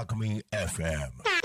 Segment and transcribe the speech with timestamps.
[0.00, 1.39] Alchemy FM.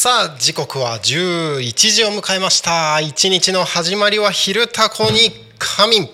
[0.00, 3.00] さあ時刻は11時を迎えました。
[3.00, 6.08] 一日の始まりは昼タコに仮眠。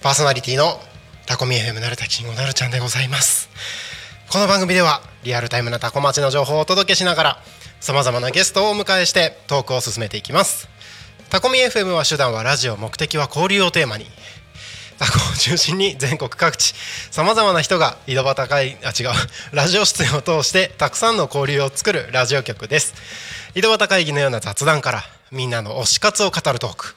[0.00, 0.78] パーソナリティの
[1.26, 3.48] タコミ FM なるたきんごなるちゃんでございます。
[4.30, 7.38] この番組ではリアルタイムなタコ町の情報をお届けしながら
[7.80, 10.68] さまざまなゲストをお迎えしてトークを進めていきます。
[11.30, 14.06] タコミ FM は手段はラジオ目的は交流をテーマに。
[15.00, 16.74] タコを中心に全国各地
[17.10, 22.92] さまざまな人が井戸端会あ違うラジオ出演を通してたくさんの交流を作るラジオ局です。
[23.54, 26.94] 井戸端会議のような雑談からみんなの推し活を語るトーク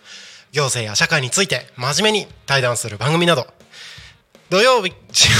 [0.51, 3.47] 行政や社会について真面目に対談する番組など。
[4.49, 4.93] 土曜日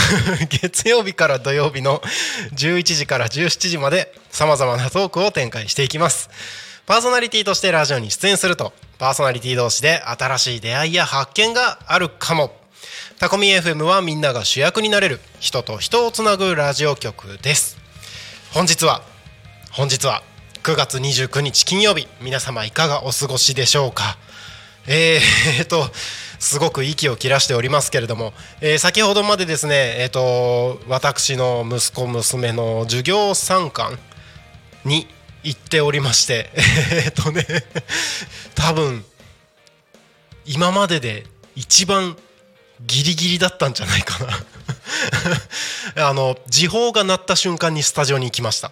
[0.50, 2.02] 月曜日から土曜日の
[2.56, 6.30] 11時から17時までさまざまなトークを展開していきます。
[6.85, 8.73] パーソナリティとしてラジオに出演すると。
[8.99, 12.53] パーソナリティ同士で新しい出会いや発見があるかも。
[13.19, 15.21] タコミ FM はみんなが主役になれる。
[15.39, 17.77] 人と人をつなぐラジオ局です。
[18.51, 19.01] 本日は
[19.71, 20.23] 本日は
[20.63, 22.05] 9月29日金曜日。
[22.19, 24.17] 皆様いかがお過ごしでしょうか？
[24.85, 25.89] えー、と
[26.38, 33.97] すごく息を切らしておりますけれども、えー、先ほどまでですね、えーと、私の息子娘の授業参観
[34.83, 35.07] に
[35.43, 36.49] 行っておりまして。
[36.91, 37.45] えっとね。
[38.55, 39.05] 多分
[40.45, 42.17] 今までで一番
[42.81, 44.45] ギリギリだったんじゃないかな。
[46.09, 48.71] あの時報が鳴った瞬間にスタジオに行きました。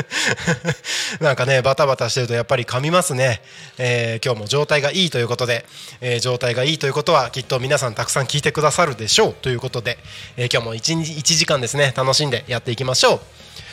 [1.20, 3.42] なんかねバタバタしてるとやっぱり噛みますね、
[3.76, 5.66] えー、今日も状態がいいということで、
[6.00, 9.34] えー、状態がいいということはきっと皆さんたくさん聞いてくださるでしょう。
[9.34, 9.98] ということで、
[10.36, 13.20] えー、今日も 1, 1時間ですね楽しんでやっていきましょう。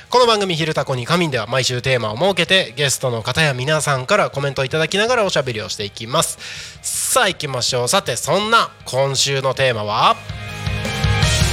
[0.09, 6.38] この番組「昼タコに仮眠」では毎週テーマを設けてゲストの方や皆さんからコメントをいただきながらおしゃべりをしていきます
[6.81, 7.88] さあ行きましょう。
[7.88, 10.16] さてそんな今週のテーマは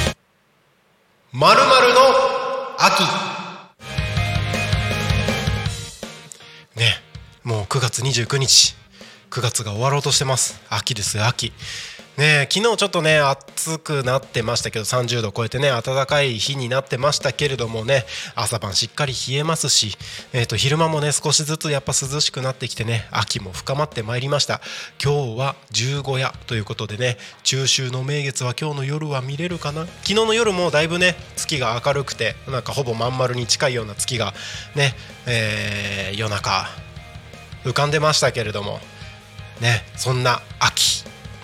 [1.32, 1.66] 「まるの
[2.78, 3.02] 秋」
[6.76, 7.02] ね
[7.42, 8.82] もう9月29日。
[9.32, 10.60] 9月が終わろうとしてます。
[10.68, 11.54] 秋です秋。
[12.22, 18.04] ね昨日ちょっとね暑くなってましたけど30度超えてね暖かい日になってましたけれどもね
[18.36, 19.96] 朝晩しっかり冷えますし、
[20.32, 24.60] えー、と昼間もね少しずつやっぱ涼しくなってきてね秋も深まってまいりました。
[25.02, 29.86] 今日は十五夜ということでね中秋の名月は今日の夜は見れるかな？
[29.86, 34.32] 昨日の夜もだいぶね月が明るくてなんかほぼまん丸に近いような月が
[34.76, 34.94] ね、
[35.26, 36.68] えー、夜中
[37.64, 38.78] 浮かんでましたけれども
[39.60, 40.91] ねそんな秋。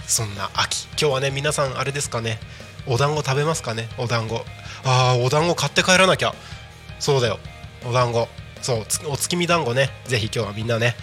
[0.08, 0.86] そんな秋。
[0.86, 2.40] 今日はね皆さんあれですかね。
[2.86, 3.88] お団子食べますかね。
[3.98, 4.36] お団子。
[4.84, 6.34] ああお団子買って帰らなきゃ。
[6.98, 7.38] そうだよ。
[7.86, 8.26] お団子。
[8.62, 9.90] そうお月見団子ね。
[10.06, 10.96] ぜひ今日はみんなね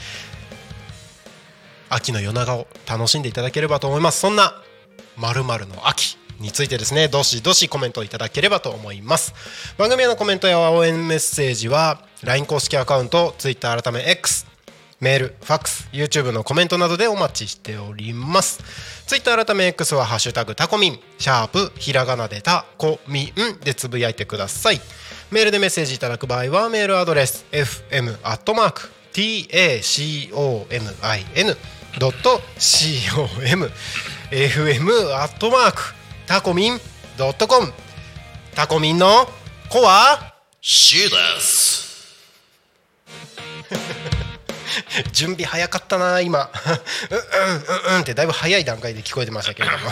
[1.89, 4.19] 秋の夜長を楽しんでいただければと思います。
[4.19, 4.59] そんな
[5.15, 7.07] まるの秋についてですね。
[7.07, 9.35] どしどしコメントいただければと思います。
[9.77, 14.54] 番組へのコメントや応援メッセージは LINE 公式アカウント Twitter 改め X
[15.05, 18.63] メール、ファックス、YouTube のコメントなどでお待ちしております。
[19.05, 24.81] Twitter 改め X はハッシュタグタコミン、シャープ、ひらがなでタコミンでつぶやいてください。
[25.29, 31.55] メールでメッセージいただく場合はメールアドレス fm アットマーク tacomin
[31.99, 32.41] ドット
[33.37, 33.69] com
[34.31, 35.93] fm アットマーク
[36.25, 36.55] タコ
[38.79, 39.27] ミンの
[39.69, 41.85] 子はシーです
[45.11, 46.49] 準備早かったな今。
[47.09, 47.21] うんうん
[47.89, 49.83] うんうんってだいぶ早い段階で聞こえてましたけれども。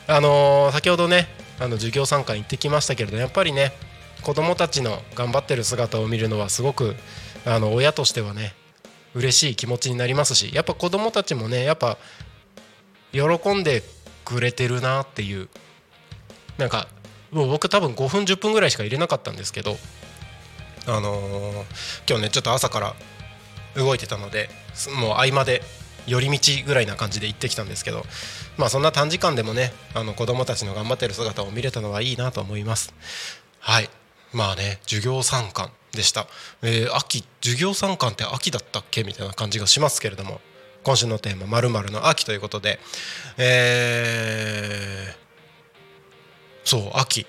[0.07, 1.29] あのー先ほどね
[1.61, 3.73] あの授業参観行ってきましたけれどやっぱりね
[4.23, 6.97] 子供たちの頑張ってる姿を見るのはすごく
[7.45, 8.55] あの親としてはね
[9.15, 11.99] 嬉しい気持ちになりますしやっぱ子供たちもねやっぱ
[13.13, 13.21] 喜
[13.55, 13.83] んで
[14.25, 15.49] くれてるなっていう。
[16.59, 16.87] なんか
[17.31, 19.77] もう僕多分5分10分ぐらいしか入れなかったんですけど
[20.87, 21.65] あのー
[22.07, 22.95] 今日ねちょっと朝から
[23.75, 24.51] 動いてたので
[25.01, 25.63] もう合間で
[26.07, 28.05] 寄り道ぐらいな感じで行ってきたんですけど
[28.59, 32.95] まあそんな短時間でもねあの子供たちの頑張ってる姿を見れたのはいいなと思います。
[33.61, 33.89] はい。
[34.33, 35.71] まあね授業参観。
[35.93, 36.27] でした、
[36.63, 40.41] えー秋授業参観って秋だったっけみたいな感じがしますけれども
[40.83, 42.81] 今週のテーマ「まるの秋」ということで
[43.37, 45.23] えー
[46.65, 47.27] そう秋。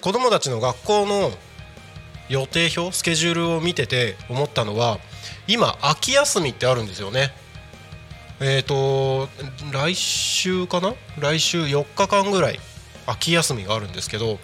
[0.00, 1.32] 子供たちの学校の
[2.28, 4.98] 予定表スケジュールを見てて思ったのは
[5.46, 7.32] 今秋休みってあるんですよね。
[8.40, 9.28] えっ、と
[9.72, 10.94] 来週かな？
[11.18, 12.60] 来週4日間ぐらい
[13.06, 14.38] 秋休みがあるんですけど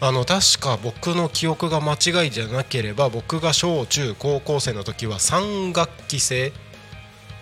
[0.00, 6.52] あの確か僕の記憶が間違いじゃなければ僕が小中高校生の時は3学期制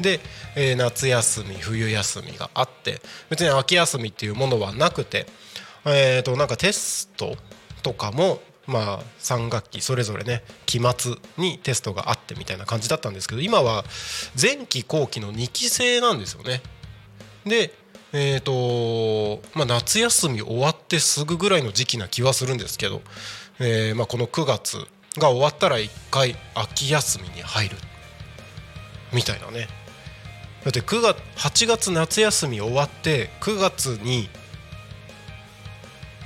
[0.01, 0.21] で、
[0.57, 3.01] えー夏休み冬休みがあって
[3.31, 5.27] 別に秋休みっていうものはなくて
[5.85, 7.37] えー、となんかテスト
[7.83, 13.85] とかもまあ3学期それぞれね期末にテストがあってみたいな感じだったんですけど今は
[14.41, 16.63] 前期後期の2期制なんですよね。
[17.45, 17.75] で
[18.14, 23.00] えーとまあ、夏休み終わってすぐぐらいの時期な気はするんですけど、
[23.59, 24.76] えーまあ、この9月
[25.19, 27.76] が終わったら1回秋休みに入る。
[29.12, 29.69] みたいなね。
[30.64, 34.29] だって9月8月夏休み終わって9月に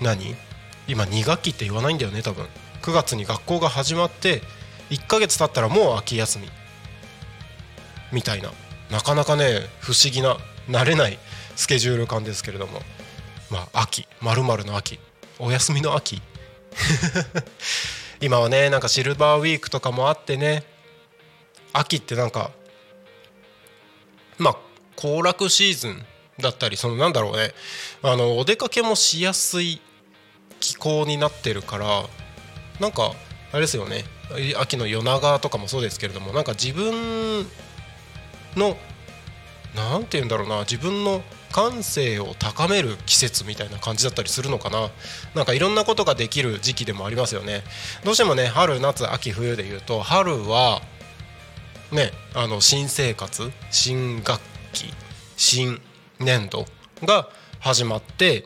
[0.02, 0.36] 何？
[0.88, 2.46] 今2学期って言わないんだよね多分。
[2.82, 4.42] 9月に学校が始まって
[4.90, 6.48] 1ヶ月経ったらもう秋休み。
[8.12, 8.50] みたいな。
[8.90, 10.36] なかなかね不思議な
[10.68, 11.18] 慣れない
[11.56, 12.80] スケジュール感ですけれども。
[13.50, 14.06] まあ秋。
[14.20, 14.98] まるの秋。
[15.38, 16.22] お休みの秋。
[18.20, 20.64] 今はねなんかシルバーウィークとかもあってね。
[21.72, 22.50] 秋ってなんか
[24.38, 24.56] まあ
[24.96, 26.06] 行楽シーズン
[26.38, 27.52] だったりそのなんだろうね。
[28.02, 29.80] あのお出かけもしやすい
[30.60, 32.04] 気候になってるから
[32.80, 33.12] なんか
[33.52, 34.04] あれですよね。
[34.58, 37.46] 秋の夜長とかもそうですけれどもなんか自分
[38.56, 38.76] の
[39.74, 40.60] なんて言うんだろうな。
[40.60, 41.22] 自分の
[41.56, 44.90] 感性を高める季節みたいな感じだったりするのかな。
[45.34, 47.62] なんかいろんなことができる時期でもありますよね。
[48.04, 50.82] どうしてもね春夏秋冬で言うと春は
[51.92, 54.38] ねあの新生活新学
[54.74, 54.92] 期
[55.38, 55.80] 新
[56.20, 56.66] 年度
[57.04, 58.44] が始まって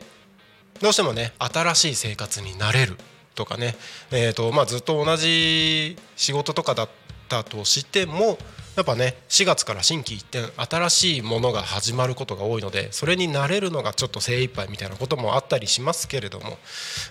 [0.79, 2.95] どうしてもね新しい生活になれる
[3.35, 3.75] とかね、
[4.11, 6.89] えーとまあ、ずっと同じ仕事とかだっ
[7.27, 8.37] たとしても
[8.81, 16.57] やっぱね4月から新規一転新しいものが始まることが多いのでそれに慣れるのがちょっと精一杯みたいなこともあったりしますけれども、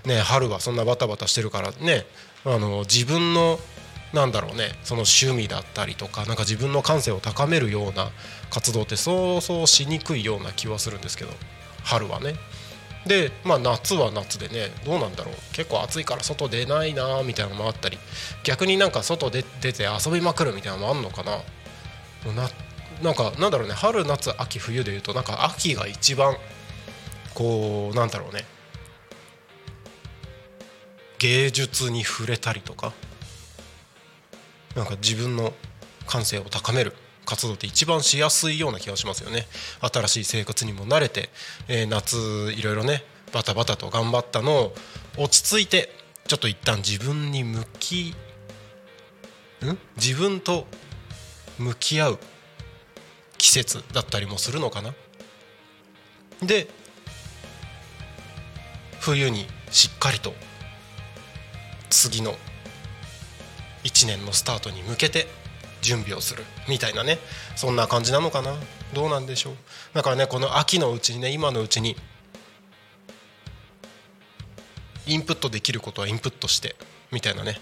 [0.05, 2.07] ね、春はそんなバタバタしてるからね
[2.45, 3.61] あの自分の
[4.12, 8.11] なんだろうねその趣味だったりとかなんか自分の感性を高めるような
[8.50, 11.31] 活動ってそうそうしにくいような気はするんですけど
[11.85, 12.35] 春はね。
[13.07, 17.99] でまあ夏は夏でねどうなんだろう結構暑いから外出ないなみたいなのもあったり
[18.45, 21.39] 逆になんか外で出て遊びまくるみたいなのもあんのかな
[22.27, 22.49] な
[23.03, 23.75] なんかなんだろうね。
[23.75, 26.37] 春夏秋冬でいうとなんか秋が一番
[27.35, 28.45] こうなんだろうね。
[31.19, 32.93] 芸術に触れたりとか
[34.75, 35.53] なんか自分の
[36.07, 36.95] 感性を高める
[37.27, 39.47] 活動って一番しやすいような気がしますよね。
[39.81, 41.31] 新しい生活にも慣れて、
[41.69, 42.17] えー夏
[42.53, 44.75] いろいろねバタバタと頑張ったのを
[45.17, 45.95] 落ち着いて
[46.27, 48.15] ちょっと一旦自分に向き
[49.65, 49.79] ん？
[49.97, 50.67] 自分と
[51.61, 52.19] 向き合う
[53.37, 54.95] 季節だったりもするのかな。
[56.43, 56.69] で
[58.99, 60.33] 冬にしっかりと
[61.90, 62.35] 次の
[63.85, 65.26] 1年のスタートに向けて
[65.83, 67.19] 準備をするみたいなね
[67.57, 68.55] そんな感じなのかな。
[68.95, 69.55] どうなんでしょう。
[69.95, 71.95] だからねこの秋のうちにね今のうちに
[75.07, 76.75] インプットできることはインプットして
[77.12, 77.61] みたいなね。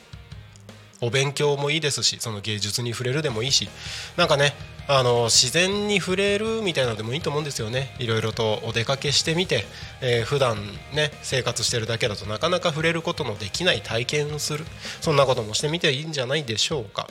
[1.01, 3.69] お勉強もいいですしその芸術に触れるでもいいし
[4.17, 4.53] なんかね
[4.89, 7.95] あの自然に触れるみたいなのでもいいと思うんですよね。
[7.99, 9.65] いろいろとお出かけしてみて、
[10.01, 10.57] えー、普段
[10.95, 14.65] ね生活してるだけだとなかなか触れることのできない体験をする。
[15.03, 17.07] そんなこともしてみていいんじゃないでしょうか。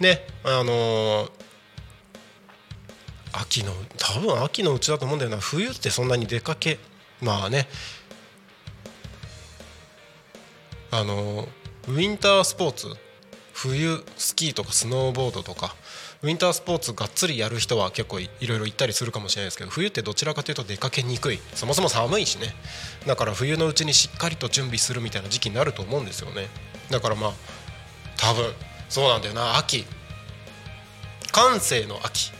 [0.00, 1.30] ねあのー、
[3.34, 5.36] 秋の多分秋のうちだと思うんだよな。
[5.36, 6.78] 冬ってそんなに出かけ
[7.20, 7.68] まあね。
[10.90, 11.46] あの、
[11.88, 12.88] ウィンタースポーツ
[13.52, 15.76] 冬スキーとかスノーボードとか
[16.22, 21.38] ウィンタースポーツがっつりやる人は結構いろいろ行ったりするかもしれないですけど冬ってどちらかというと出かけにくい。
[21.54, 22.56] そもそも寒いしね。
[23.06, 26.48] だから冬のうちにしっかりと準備するみたいな時期になると思うんですよね。
[26.90, 27.32] だからまあ
[28.16, 28.52] 多分
[28.88, 29.56] そうなんだよな。
[29.56, 29.84] 秋。
[31.30, 32.32] 感性の秋。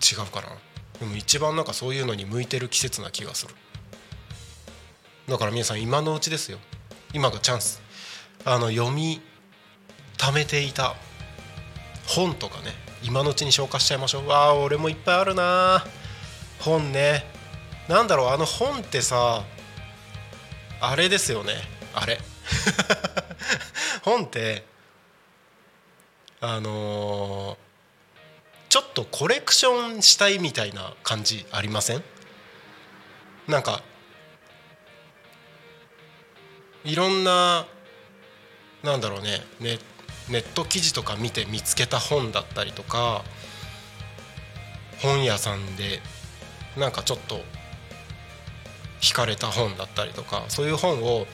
[0.00, 0.48] 違うかな。
[0.98, 3.54] でも一番なんかそういうのに向いてる季節な気がする。
[5.28, 6.58] だから皆さん今のうちですよ。
[7.12, 7.82] 今がチャンス。
[8.44, 9.20] あの読み
[10.16, 10.94] 貯めていた
[12.06, 14.28] 本とかね今のうちに消化しちゃいましょう。
[14.28, 15.84] わあ俺もいっぱいあるな。
[16.60, 17.24] 本ね。
[17.88, 19.44] なんだろうあの本ってさ
[20.80, 21.54] あれですよね。
[21.94, 22.20] あれ。
[24.02, 24.64] 本って
[26.40, 27.56] あのー、
[28.68, 32.02] ちょっとコレクションしたいみたいな感じありません？
[33.46, 33.82] なんか
[36.84, 37.66] いろんな
[38.82, 39.78] なんだろうねネ
[40.30, 43.22] ネット記事とか見て見つけた本だったりとか
[45.00, 46.00] 本屋さんで
[46.76, 47.40] なんかちょっと
[49.00, 51.26] 惹かれた本だったりとかそういう本を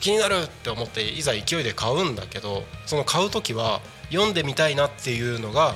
[0.00, 5.74] 気になるって思っていざ勢いで買うんだけどその買う時は読んでみたいなっていうのが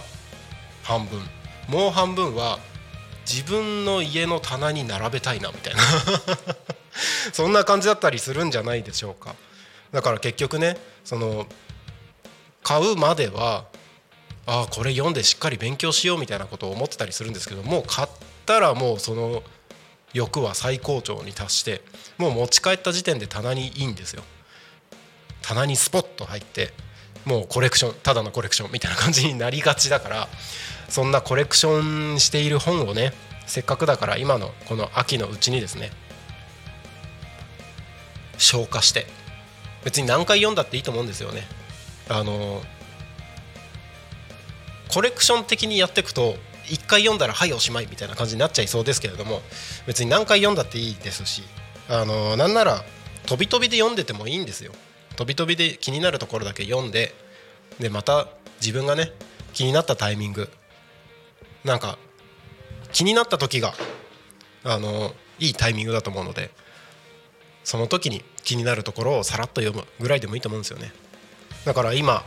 [0.82, 1.20] 半分。
[1.68, 2.58] もう半分は
[3.26, 5.80] 自分の家の棚に並べたいなみたいな。
[7.32, 9.34] そんな感じだったりするんじゃないでしょうか。
[9.92, 11.46] だから結局ねその
[12.62, 13.64] 買うまでは
[14.46, 18.08] ああこれ読んでしっかり勉強しようみたいなことを思ってたりするんですけどもう買っ
[18.46, 19.42] たらもうその
[20.12, 21.82] 欲は最高潮に達して
[22.18, 24.22] もう持ち帰った時点で棚にいいんですよ。
[25.42, 26.72] 棚にスポッと入って
[27.24, 30.28] もうコレクションただのコレクションみたいな感じになりがちだから
[30.88, 33.12] そんなコレクションしている本をね
[33.46, 35.90] せっかくだから今のこの秋のうちにですね
[38.40, 39.06] 消化して。
[39.84, 41.46] 別に何回読んだっていいと思うんですよね。
[42.08, 42.62] あの
[44.88, 46.34] コレクション的にやっていくと
[46.66, 49.42] 1回読んだらはいおしまいみたいな感じになっちゃいそうですけれども
[49.86, 51.42] 別に何回読んだっていいですし
[51.88, 52.84] あのなんなら
[53.26, 54.72] 飛び飛びで読んでてもいいんですよ。
[55.16, 57.14] 飛び飛びで気になるところだけ読んで
[57.78, 58.28] でまた
[58.60, 59.12] 自分がね
[59.52, 60.48] 気になったタイミング
[61.64, 61.98] なんか
[62.92, 63.74] 気になった時が
[64.64, 66.50] あのいいタイミングだと思うので
[67.64, 70.92] その時に気になるところをさらっと読むぐらいでもいいと思うんですよね。
[71.64, 72.24] だから今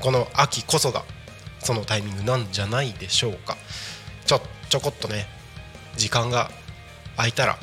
[0.00, 1.04] この秋こそが
[1.60, 3.56] そのタイミングなんじゃないでしょうか。
[4.26, 5.26] ちょちょこっとね
[5.96, 6.50] 時間が
[7.16, 7.58] 空いたら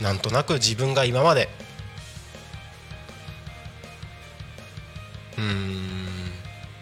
[0.00, 1.48] なんとなく自分が今まで
[5.36, 5.74] うん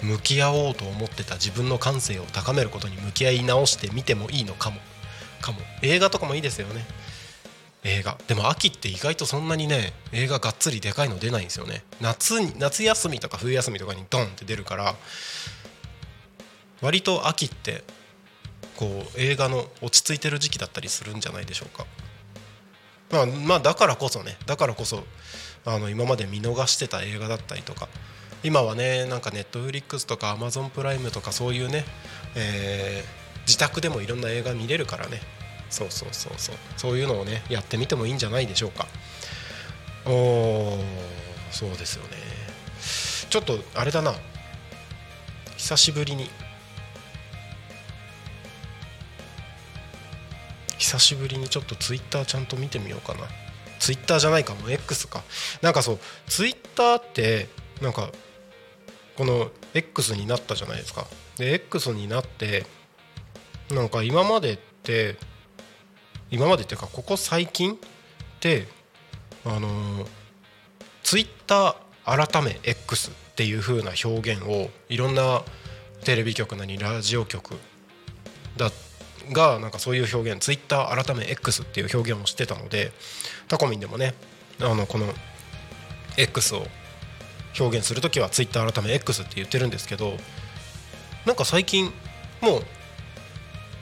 [0.02, 4.80] 向き合おうと思ってた自分の感性を高めることに向き合い直してみてもいいのかも。
[5.40, 5.58] かも。
[5.82, 6.84] 映画とかもいいですよね。
[7.84, 8.16] 映画。
[8.28, 11.84] でも秋って意外とそんなにね映画がっつりでかいの出ないんですよね。
[12.00, 14.94] 夏に夏休みとか冬休みとかにドンって出るから
[16.80, 17.84] 割と秋って
[18.76, 21.86] こう映画の落ち着いてる時期だったりするんじゃないでしょうか。
[23.10, 25.04] まあ、まあだからこそねだからこそ
[25.64, 27.88] あの今まで見逃してた映画だったりとか
[28.42, 31.84] 今はねなんかネットフリックスとかアマゾンプライムとかそういうね、
[32.34, 35.20] えー、自宅でもいろんな映画見れるからね
[35.72, 36.56] そうそうそうそう。
[36.76, 38.86] そういうのをねやってみてもいいんじゃないでしょうか。
[40.06, 40.78] お
[41.50, 42.16] そうですよね。
[43.30, 44.14] ちょっとあれだな。
[45.56, 46.30] 久しぶりに。
[50.76, 53.26] 久しぶりにちょっとツイッターちゃんと見てみようかな。
[53.78, 55.22] ツイッターじゃないかもう X か。
[55.62, 57.48] なんかそうツイッターって
[57.80, 58.10] なんか
[59.16, 61.06] この X になったじゃないですか。
[61.38, 62.66] で X になって
[63.70, 65.16] なんか今までって
[66.32, 67.76] 今までっていうかここ最近っ
[68.40, 68.66] て
[69.44, 69.68] あの
[71.02, 75.42] ツイッター改め X っていう風な表現をいろんな
[76.04, 77.54] テレビ局なりラジオ局
[78.56, 78.70] だ
[79.30, 82.92] がなんかそういう表現ツイッター改め X っていう表現をしてたので
[83.46, 84.14] タコミンでもね
[84.60, 85.06] あのこの
[86.16, 86.66] X を
[87.60, 90.14] 表現する時はツイッター改め X って言ってるんですけど
[91.26, 91.92] なんか最近
[92.40, 92.62] もう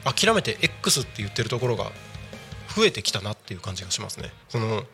[0.04, 1.92] 諦めて X って言ってるところが
[2.77, 4.33] 増えてきたなっていう感じがしますね。
[4.49, 4.85] その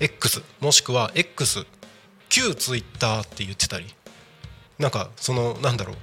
[0.00, 1.66] X もしくは X
[2.28, 3.86] 旧ツイッターって言ってたり
[4.78, 5.96] なんかそのなんだろう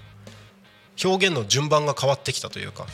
[1.03, 2.87] 表現の順番が変わってきたというか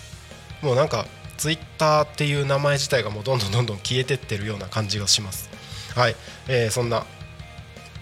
[0.62, 1.06] もうなんか
[1.38, 5.50] ツイッターっていう名前自体がもうどんどんどんどん消えてってるような感じがします。
[5.96, 6.16] はい、
[6.48, 7.04] えー、そんな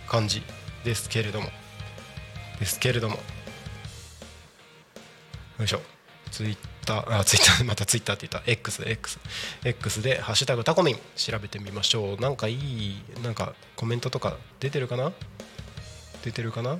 [0.08, 0.44] 感じ
[0.84, 1.48] ですけれども。
[2.60, 3.15] ですけれども。
[5.58, 5.82] よいしょ。
[6.32, 6.58] ツイッ
[6.89, 8.51] タあツイッターまたツイッターって言った。
[8.51, 9.19] XX
[9.63, 12.17] X で「ハッシュタグタコミン」調べてみましょう。
[12.17, 15.12] なんかいいなんかコメントとか出てるかな？
[16.24, 16.79] 出てるかな？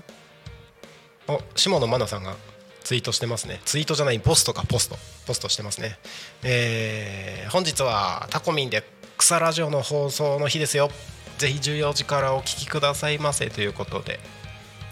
[1.28, 2.36] お下野真奈さんが
[2.84, 3.62] ツイートしてますね。
[3.66, 4.64] ツイートじゃないポストか。
[4.64, 4.98] ポスト。
[5.28, 6.00] ポストしてますね。
[6.42, 8.84] えー、本日はタコミンで
[9.18, 10.90] 草ラジオの放送の日ですよ。
[11.38, 13.50] ぜひ14時からお聞きくださいませ。
[13.52, 14.20] ということで。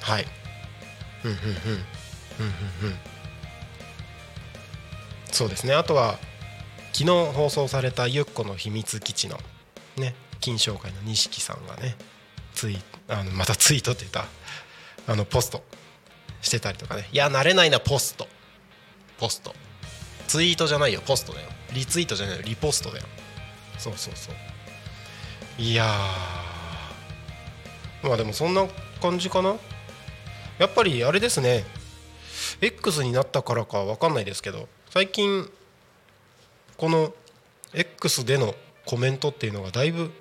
[0.01, 0.27] はい。
[1.23, 1.43] うんうんうん。
[1.43, 2.99] うんうんうん。
[5.31, 5.73] そうですね。
[5.73, 6.17] あとは
[6.93, 9.37] 昨日放送されたゆっこの秘密基地の
[9.97, 11.95] ね金賞会の錦さんがね
[12.53, 14.25] ツイあのまたツイートって言った
[15.11, 15.63] あのポスト
[16.41, 17.07] してたりとかね。
[17.11, 18.27] いや慣れないなポスト。
[19.19, 19.53] ポスト。
[20.27, 21.49] ツイートじゃないよポストだよ。
[21.73, 23.05] リツイートじゃないよリポストだよ。
[23.77, 24.35] そうそうそう。
[25.61, 25.85] いや
[28.03, 28.65] まあでもそんな
[29.01, 29.55] 感じかな。
[30.57, 31.63] やっぱりあれですね。
[32.61, 34.67] X になったからか分かんないですけど。
[34.89, 35.49] 最近
[36.77, 37.13] この
[37.73, 40.11] X でのコメントっていうのがだいぶ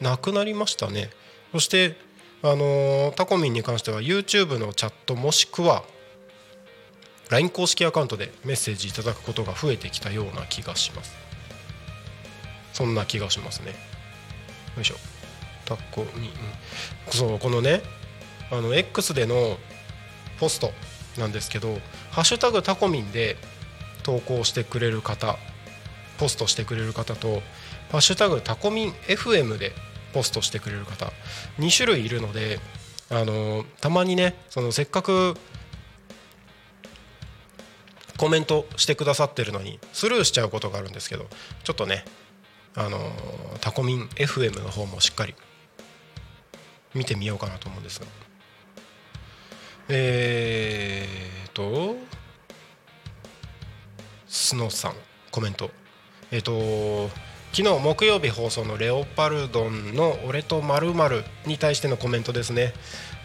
[0.00, 1.10] なくなりましたね。
[1.52, 1.96] そして
[2.42, 5.84] あのタコミンに関しては YouTube のチャットもしくは
[7.30, 11.14] LINE 公式アカウントでメッセージいただくことが増えてきたような気がします。
[12.74, 13.74] そんな気がしますね。
[14.76, 14.96] よいしょ。
[15.64, 16.30] タコミン。
[17.10, 17.80] そうこのね
[18.50, 19.56] あの X での
[20.38, 20.70] ポスト
[21.18, 21.78] なんですけど
[22.10, 23.36] 「ハッシュタグタコミン」で
[24.02, 25.38] 投稿してくれる方
[26.18, 27.42] ポストしてくれる方と
[27.90, 29.72] 「ハッシュタグタコミン FM」で
[30.12, 31.12] ポストしてくれる方
[31.58, 32.60] 2種類いるので
[33.10, 35.36] あのたまにねそのせっかく
[38.16, 41.28] コメントしてくださってるのにスルーしちゃうことがあるんですけど
[41.64, 42.04] ちょっとね
[42.74, 43.12] あの
[43.60, 45.34] タコミン FM の方もしっかり
[46.94, 48.06] 見てみようかなと思うんですが。
[49.88, 51.96] えーと
[54.32, 54.94] スノさん
[55.30, 55.70] コメント。
[56.30, 57.10] えっ、と
[57.52, 60.94] 昨日木曜日放送のレオパルドンの「俺とまる
[61.44, 62.72] に対してのコメントですね、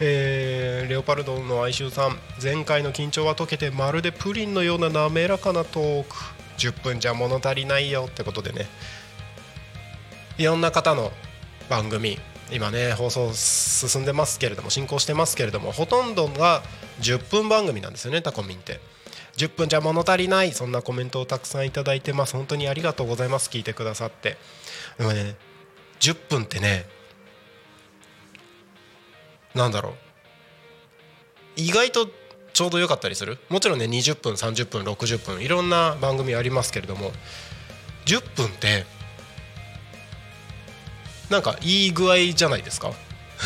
[0.01, 6.15] えー、レオパルドンの哀愁さん前回の緊張は解けてまるでプリンのような滑らかなトーク。
[6.57, 8.67] 10分じゃ物足りないよってことでね。
[10.37, 11.13] いろんな方の
[11.69, 12.19] 番組
[12.51, 16.63] 今ね放送進んでますけれども進行してますけれどもほとんどが
[16.99, 18.96] 10分番組なんですよねタコミンって。
[19.37, 22.33] 10分じゃ物足りないそんなコメントをたくさんいただいてます。
[22.35, 23.49] 本当にありがとうございます。
[23.49, 24.37] 聞いてくださって。
[24.97, 25.35] でもね
[25.99, 26.85] 10分ってね
[29.53, 29.93] なんだろう。
[31.55, 32.09] 意外と
[32.53, 33.37] ちょうど良かったりする？
[33.49, 37.11] もちろんね20分30分60分いろんな番組ありますけれども
[38.05, 38.85] 10分って
[41.29, 42.91] なんかいい具合じゃないですか？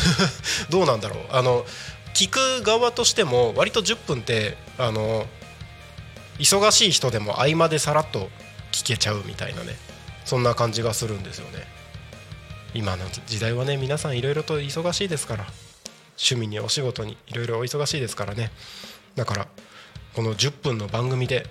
[0.70, 1.26] どうなんだろう？
[1.32, 1.66] あの
[2.14, 5.28] 聞く側としても割と10分ってあの
[6.40, 8.30] 忙しい人でも合間でさらっと
[8.72, 9.76] 聞けちゃうみたいなね。
[10.26, 11.66] そんな感じがするんですよね。
[12.74, 15.46] 今の時代はね皆さんいろいろと忙しいですから。
[16.22, 18.52] 趣味にお仕事にいろいろお忙しいですからね。
[19.16, 19.48] だから
[20.14, 21.48] この10分の番組で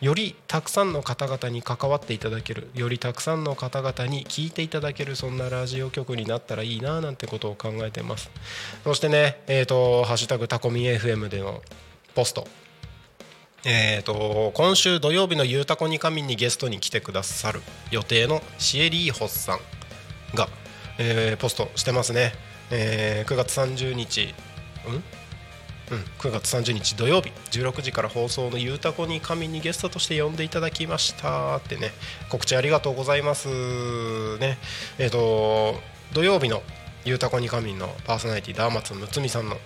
[0.00, 8.30] よりたくさんの方々に関わっていただけるよりたくさんの方々に聞いていただけるそんなラジオ局になったらいいななんてことを考えてます。
[8.84, 11.62] そしてねえっ、ー、と「ハッシュタグタコミ FM」での
[12.14, 12.46] ポスト
[13.64, 19.60] えーと、今週土曜日の「ゆうたこに神」にゲストに来てくださる予定のシエリーホスさん
[20.34, 20.48] が、
[20.98, 22.34] えー、ポストしてますね、
[22.70, 24.32] えー、9月30日
[24.86, 25.02] うん？
[25.90, 31.56] うん、9月30日土曜日16時から放送の「ゆうたこに神」にゲストとして呼んでいただきました。
[31.56, 31.90] ってね
[32.28, 33.48] 告知ありがとうございます
[34.38, 34.58] ね。
[34.98, 35.80] えっ、ー、と
[36.12, 36.62] 土曜日の
[37.04, 39.58] 「ゆうたこに神」のパーソナリティダーマツむつみさんの、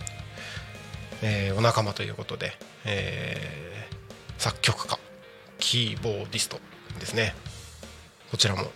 [1.23, 3.72] えー、お仲間ということで、えー
[4.43, 4.99] 作曲家
[5.61, 6.59] キーボーディスト
[6.99, 7.33] ですね。
[8.33, 8.73] こちらも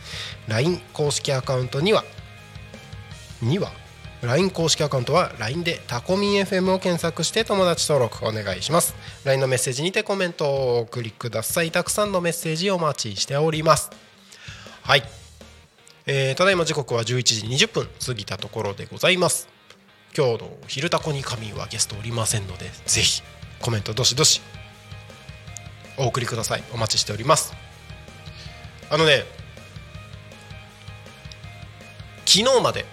[0.48, 2.04] LINE 公式アカウントには
[3.41, 3.72] には
[4.22, 8.96] LINE 公式アカウントは LINE でタコミン FM を検索して友達登録お願いします。
[9.26, 11.72] LINE のメッセージにてコメントをお送りください。
[11.72, 13.89] たくさんのメッセージお待ちしております。
[14.84, 15.04] はい、
[16.06, 19.48] えーただいま時刻は11時20分過ぎたところでございます。
[20.16, 23.24] 今日の「昼タコに神」はゲストおりませんのでぜひ
[23.62, 24.42] コメントどしどし
[25.98, 26.63] お送りください。
[26.74, 27.54] お待ちしております。
[28.89, 29.24] あのね
[32.26, 32.86] 昨日まで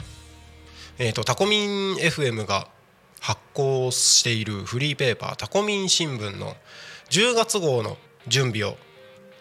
[0.99, 2.68] えー、とタコミン FM が
[3.20, 6.57] 発行しているフリーペーパータコミン新聞の
[7.09, 7.96] 10月号の
[8.29, 8.77] 準備を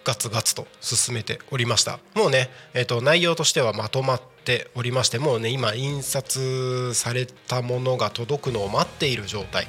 [0.04, 9.68] ガツガツと進めておりましたもうね、えー、と内容としてはまとまっておりましてもうね今印刷されたものが届くのを待っている状態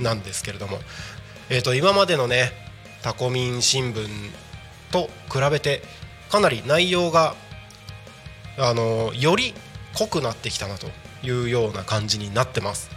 [0.00, 0.78] なんですけれども、
[1.50, 2.50] えー、と今までのね
[3.02, 4.06] タコミン新聞
[4.90, 5.82] と比べて
[6.30, 7.34] かなり内容が
[8.58, 9.54] あのより
[9.94, 10.86] 濃くなってきたなと
[11.22, 12.90] いうような感じになってます。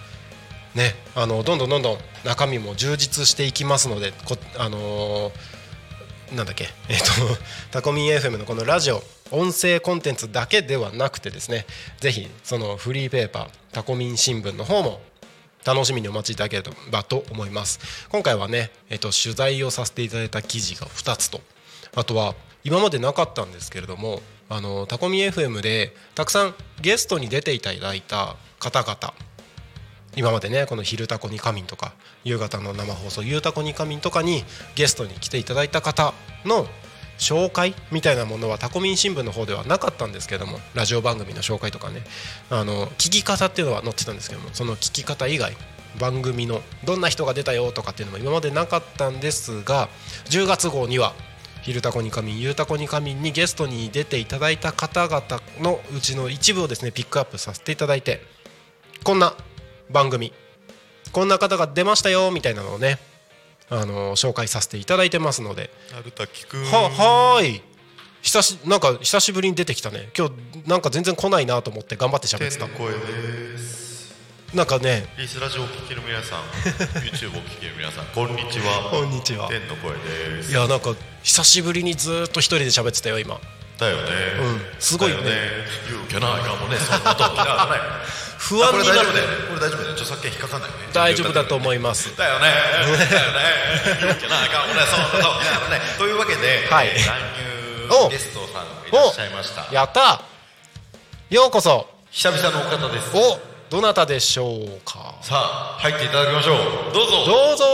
[0.73, 5.31] ね、あのどんどんどんどん中身も充実していきますのでこあのー
[6.33, 6.69] なんだっけ？
[6.89, 7.05] えっ、と
[7.71, 11.65] タコミン FM のこのラジオ音声コンテンツだけではなくてですね
[11.99, 15.01] ぜひそのフリーペーパータコミン新聞の方も
[15.63, 17.79] 楽しみにお待ちいただければと思います。
[18.09, 21.41] 今回はね、えっと取材をさせていただいた記事が2つと
[21.95, 29.13] あとは今までなかったんですけれどもあのタコミ FM でたくさんゲストに出ていただいた方々
[30.15, 34.43] 今までねこの「昼タコに仮眠」とか夕方の生放送「夕タコに仮眠」とかに
[34.75, 36.13] ゲストに来ていただいた方
[36.45, 36.67] の
[37.17, 42.03] 紹介みたいなものはタコミン新聞の方ではなかったんですけどもラジオ番組の紹介とかね
[42.49, 45.55] あの聞き方っていうのは載ってたんですけどもその聞き方以外
[45.99, 49.89] 番組のどんな人が出たよとかっていうのも今までなかったんですが
[50.25, 51.13] 10月号には
[51.63, 58.21] 「昼タコに仮眠」「夕タコに仮眠」にゲストに出ていただいた方々のうちの一部をですねピックアップさせていただいて
[59.03, 59.33] こんな
[59.89, 60.33] 番組。
[61.11, 62.99] こんな方が出ましたよみたいなのをね
[63.69, 65.69] あの紹介させていただいてますので。
[65.93, 67.61] なるたきくんははーい。
[68.21, 70.09] 久しなんか久しぶりに出てきたね。
[70.17, 72.65] 今日なんか全然来ないなと思って頑張って喋ってた。
[72.65, 74.15] 天の声です。
[74.53, 75.05] なんかね。
[75.17, 76.39] リースラジオを聞ける皆さん
[77.05, 78.89] YouTube を聞ける皆さんこんにちは。
[78.89, 79.47] こんにちは。
[79.49, 80.51] 天の声です。
[80.51, 83.39] いやなんか久しぶりにずーっと一人で喋ってたよ今
[83.77, 84.03] だよね。
[84.39, 84.61] うん。
[84.79, 85.23] すごいよね。
[85.23, 85.41] だよ
[85.87, 87.71] 勇気ないかもねそんな時だね
[88.37, 89.21] 不安になるね。
[89.49, 90.83] これ大丈夫だよ著作権引っかかんないよね。
[90.93, 92.15] 大丈夫だと思います。
[92.17, 92.47] だよね。
[92.49, 93.05] だよね。
[93.99, 96.87] 勇気ないかもねそんな時だよねというわけで、はい。
[96.87, 97.17] えー乱
[97.99, 98.03] お。
[98.05, 99.65] 入ゲストさんがいらっしゃいました。
[99.73, 100.21] やった。
[101.29, 101.87] ようこそ。
[102.11, 103.09] 久々のお方です。
[103.13, 105.15] おどなたでしょうか。
[105.21, 106.57] さあ入っていただきましょう。
[106.93, 107.25] どうぞ。
[107.25, 107.65] どうぞ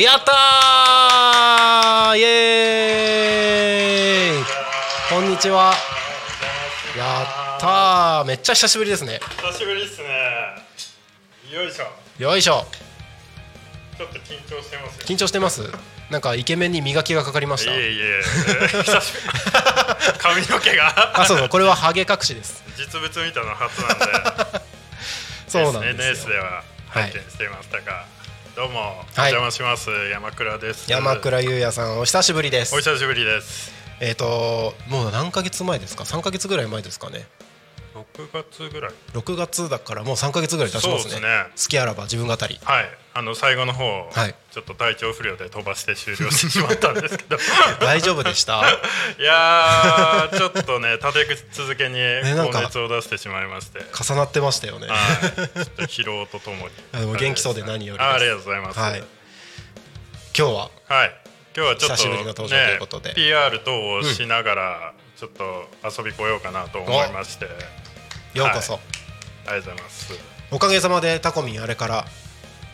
[0.00, 4.44] やったーイエーイ
[5.10, 5.72] こんにちは。
[6.96, 7.22] や
[7.56, 8.24] ったー。
[8.26, 9.20] めっちゃ久しぶりですね。
[9.38, 10.06] 久しぶりっすね。
[11.50, 12.22] よいしょ。
[12.22, 12.66] よいしょ。
[13.96, 15.06] ちょっと緊張してますよ。
[15.06, 15.62] 緊張してます？
[16.10, 17.72] なんかイケメンに磨きがかかりました。
[17.72, 18.22] いえいえ。
[18.68, 19.24] 久しぶり。
[20.20, 21.20] 髪の毛が。
[21.20, 21.48] あそうそう。
[21.48, 22.62] これはハゲ隠しです。
[22.76, 23.98] 実物見たの初なん
[24.52, 24.60] で。
[25.48, 28.04] そうなんです SNS よでは拝見していましたが、
[28.54, 29.32] どうもおはい。
[29.32, 30.84] 邪魔します、山倉です。
[30.90, 32.74] 山倉優也さんお久しぶりです。
[32.74, 37.26] お久しぶりですえっ、ともう何ヶ月前ですか？3ヶ月ぐらい前ですかね。
[37.94, 38.92] 6月ぐらい。
[39.12, 41.00] 6月だからもう3ヶ月ぐらい経ちますね。
[41.02, 41.46] そうですね。
[41.50, 42.58] 好きあらば自分語り。
[42.62, 42.88] はい。
[43.12, 44.34] あの最後の方、はい。
[44.52, 47.36] ちょっと体調不良で飛ばして終了してしまったんですけど。
[47.84, 48.62] 大丈夫でした？
[49.18, 51.98] いやーちょっとね立て続けに
[52.46, 53.80] 高熱を出してしまいまして。
[54.02, 54.86] 重なってましたよね。
[54.88, 54.98] はい、
[55.32, 56.74] ちょっと疲労とともに。
[56.94, 58.08] あでも元気そうで何よりです。
[58.08, 58.78] あありがとうございます。
[58.78, 59.04] はい。
[60.38, 60.70] 今日は？
[60.88, 61.19] はい
[61.56, 63.08] 今日はちょっと久しぶりの登場ということで。
[63.08, 67.46] ね、PR 等をしながら、ちょっと遊び来ようかなと思いまして、
[68.34, 70.12] ようこそ、ありがとうございます。
[70.52, 72.04] おかげさまでタコミンあれから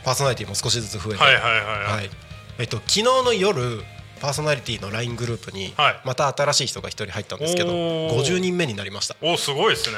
[0.05, 1.23] パーソナリティも少しずつ増えて。
[1.23, 1.93] はいはいはいはい。
[1.97, 2.11] はい。
[2.59, 3.83] えっと昨日の夜
[4.21, 6.01] パーソナリティの LINE グループにはい。
[6.05, 8.17] また新しい人が1人入ったんですけどおー。
[8.19, 9.17] 50人目になりました。
[9.23, 9.97] おすごいですね。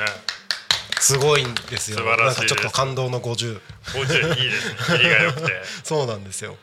[1.01, 2.05] すごいんですよ。
[2.05, 4.99] なんかちょっと感動の50 50いいですね。
[4.99, 5.53] 切りが良くて。
[5.85, 6.57] そうなんですよ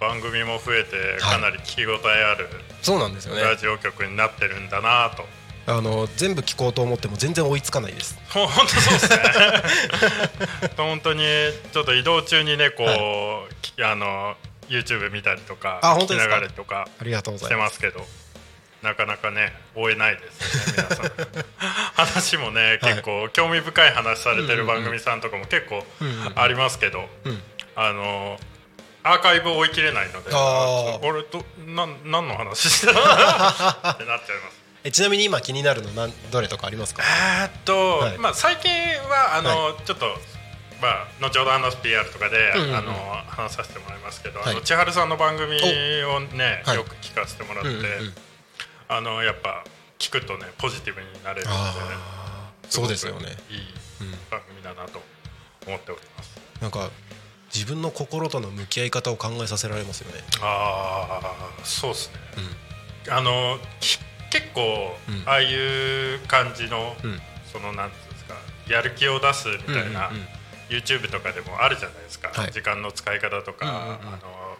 [0.00, 2.48] 番組も増えてかなり聞き応えある
[2.82, 3.42] そうなんですよね。
[3.42, 5.26] ラジオ局になってるんだなと、
[5.66, 8.18] あの全部聞こうと思っても全然追いつかないです。
[8.30, 10.68] ほ本当そうですね。
[10.76, 11.24] 本当に
[11.72, 14.36] ちょっと移動中にねこう、きあの
[14.68, 16.34] YouTube 見たりとか聞きあ本当ですか？
[16.34, 18.06] ながらとかありがとうござしていまますけど
[18.82, 21.44] なかなかね追えないですね皆さん。
[21.96, 25.86] 話もね結構興味深い話されてる番組さんとかも結構
[26.34, 27.42] ありますけど、ん。
[27.76, 28.38] あの
[29.06, 30.30] アーカイブ追い切れないので
[31.06, 34.64] 俺となん何の話してたってなっちゃいます。
[34.82, 37.02] えちなみに今気になるのなんどれとかありますか？
[37.02, 38.18] えーっと、はい。
[38.18, 40.06] まあ最近はあの、ちょっと
[40.80, 42.76] まあ後ほど話す PR とかで、うんうんうん。
[42.76, 44.50] あの話させてもらいますけど、はい。
[44.50, 45.56] あの千春さんの番組
[46.04, 46.76] をね、はい。
[46.76, 48.14] よく聞かせてもらって、うんうんうん。
[48.88, 49.64] あのやっぱ
[49.98, 52.70] 聞くとねポジティブになれるのであー。
[52.70, 53.36] そうですよね。
[53.50, 53.74] いい
[54.30, 55.02] 番組だなと
[55.66, 56.38] 思っております。
[56.60, 56.90] なんか
[57.54, 60.22] 自分の心との向き合い方を考えさせられますよね。
[60.42, 62.20] ああそうですね、
[63.10, 63.98] あのき
[64.30, 65.22] 結構、うん。
[65.26, 67.20] ああいう感じの、うん。
[67.52, 68.34] そのなんていうんですか
[68.68, 70.26] やる気を出すみたいな、うんうんうん。
[70.68, 72.50] YouTube とかでもあるじゃないですか、はい。
[72.50, 74.14] 時間の使い方とか、うんうんうん。
[74.14, 74.56] あの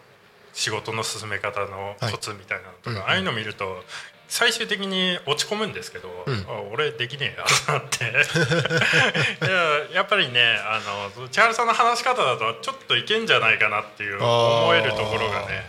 [0.53, 2.95] 仕事の進め方のコツみたいなのとか、はい。
[2.95, 3.03] うんうん。
[3.03, 3.83] ああいうの見ると
[4.35, 6.35] 最終的に落ち込むんですけど、うん。
[6.49, 8.03] あ俺できねえやなって。
[9.47, 10.81] いややっぱりねあ
[11.17, 15.65] の千春さんの話し方だとちょっといけんじゃないかなっていう思えるところがね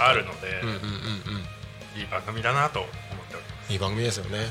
[0.00, 0.86] あるので、うんうんうんう
[1.98, 2.00] ん。
[2.00, 2.92] いい番組だなと思っ
[3.30, 3.72] ております。
[3.72, 4.50] いい番組ですよね、うん、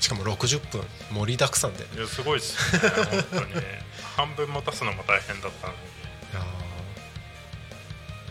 [0.00, 1.84] しかも60分盛りだくさんで。
[1.84, 3.82] いいやすごいですよね本当にね。
[4.16, 5.78] 半分持たすのも大変だったのに。
[5.78, 5.97] や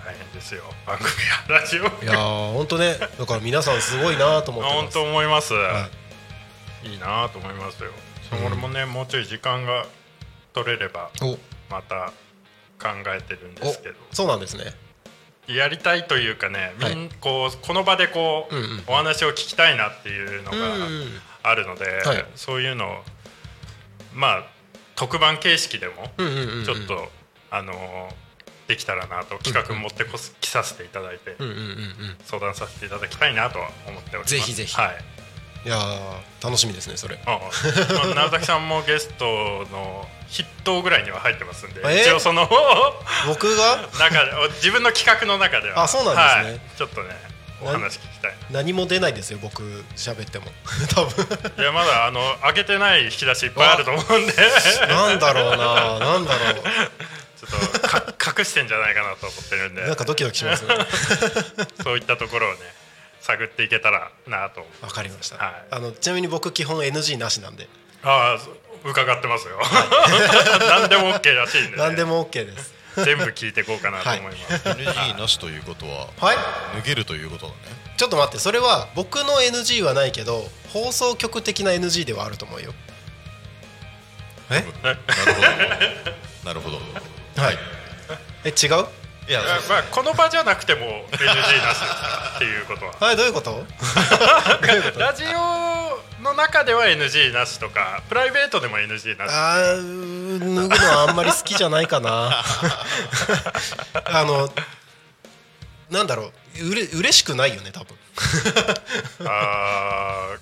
[0.08, 0.64] 大変ですよ。
[0.86, 1.10] 番組
[1.50, 2.96] やラジオーいやー本当ね。
[3.20, 4.94] だから皆さんすごいなと思って本ます。
[4.94, 5.90] 当思います、、は
[6.82, 6.96] い。
[6.96, 7.90] いなと思いますよ、
[8.40, 8.46] うん。
[8.46, 9.86] 俺もねもうちょい時間が
[10.54, 11.38] 取れればお。
[11.70, 12.14] また
[12.82, 13.96] 考えてるんですけど。
[14.10, 14.74] おそうなんですね。
[15.46, 17.10] やりたいというかねみん、はい。
[17.20, 21.22] こうこの場でこう、うんうんお話を聞きたいなっていうのうんがうん。
[21.44, 22.26] あるので、はい。
[22.38, 23.04] そういうのを
[24.16, 24.44] まあ
[24.96, 26.66] 特番形式でもうんうんうんうん。
[26.66, 27.12] ちょっと、
[27.52, 28.27] あのー
[28.68, 32.18] できたらなと企画持ってこす、来させていただいて、うんうんうんうん。
[32.26, 34.32] 相談させていただきたいなとは思っております。
[34.32, 34.76] ぜひぜひ。
[34.76, 34.96] はい。
[35.66, 37.20] いやー楽しみですねそれ。
[37.26, 37.40] ああ。
[37.94, 39.26] まあ、楢崎さんもゲスト
[39.72, 41.84] の筆頭ぐらいには入ってますんで、え？
[41.84, 42.48] ー一応その
[43.28, 43.88] 僕が？
[44.00, 46.52] 中で自分の企画の中ではあそうなんですね。
[46.52, 47.10] はい、ちょっとね
[47.62, 48.36] お話聞きたい。
[48.52, 49.64] 何も出ないですよ僕
[49.96, 50.46] 喋っても。
[50.94, 51.26] 多分。
[51.58, 54.34] いやまだあの上げてない引き出しいっぱいあると思うんで。
[54.88, 56.64] なんだろうななんだろちょ
[57.56, 59.82] っとか隠してんじゃないかなと思ってるんで。
[59.82, 60.76] うなんかドキドキしますね。
[61.84, 62.60] そういったところをね
[63.22, 65.54] 探っていけたらなとわかりました、はい。
[65.72, 67.68] あのちなみに僕基本 NG なしなんで。
[68.04, 68.40] ああ
[68.86, 69.60] 伺ってますよ、
[70.70, 72.74] 何でも OK らしいんで、ね、何でも OK です。
[72.96, 76.38] 全部聞いていこうかなと思います、NG なしということははい。
[76.76, 77.58] 脱げるということだね。
[77.98, 82.74] ちょっと待ってそれは僕の NG はないけど放送局的な NG ではあると思うよ。
[84.52, 84.64] え？
[84.84, 85.98] なるほど。
[86.46, 86.80] なるほど
[87.38, 87.58] はい。
[88.46, 88.86] え違う？
[89.30, 89.42] いや。
[89.42, 91.78] あまあ、この場じゃなくても NG なし
[92.36, 92.94] っていうことは。
[93.00, 93.66] はい どういうこと？
[95.00, 99.32] ラジオの中では NG なしとかプライベートでも NG なし。
[99.34, 102.44] あー脱ぐのはあんまり好きじゃないかな。
[104.06, 104.50] あの
[105.90, 106.70] なんだろう。
[106.70, 107.96] うれ嬉しくないよね多分。
[109.26, 110.40] あー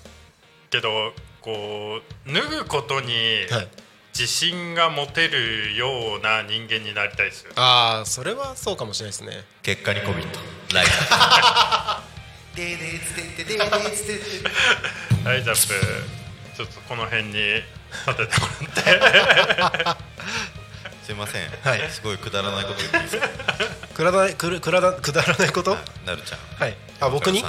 [0.70, 3.68] けどこう脱ぐことにはい
[4.18, 7.52] 自信が持てるような人間になりたいですよ。
[7.56, 9.44] ああそれはそうかもしれないですね。
[9.62, 10.40] 結果にコミット。
[10.72, 10.86] ライ
[15.22, 15.60] 大ジャンプ。
[16.56, 17.66] ちょっとこの辺に立
[18.16, 18.46] てても
[19.66, 20.00] らって。
[21.04, 21.90] すいません、はい。
[21.90, 23.28] すごいくだらないこと言っていいですか？
[23.94, 25.76] くだらないくるくくだらないこと？
[26.06, 26.38] なるちゃん。
[26.58, 26.74] はい。
[27.00, 27.44] あ僕に？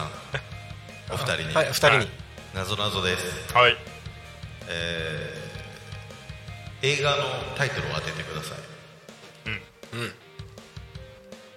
[1.10, 2.10] お二人に、はい二人に、はい。
[2.56, 3.78] なぞなぞです、はい。
[4.68, 5.47] えー
[6.82, 7.18] 映画の
[7.56, 8.58] タイトルを当ててください。
[9.94, 10.00] うん。
[10.00, 10.14] うん。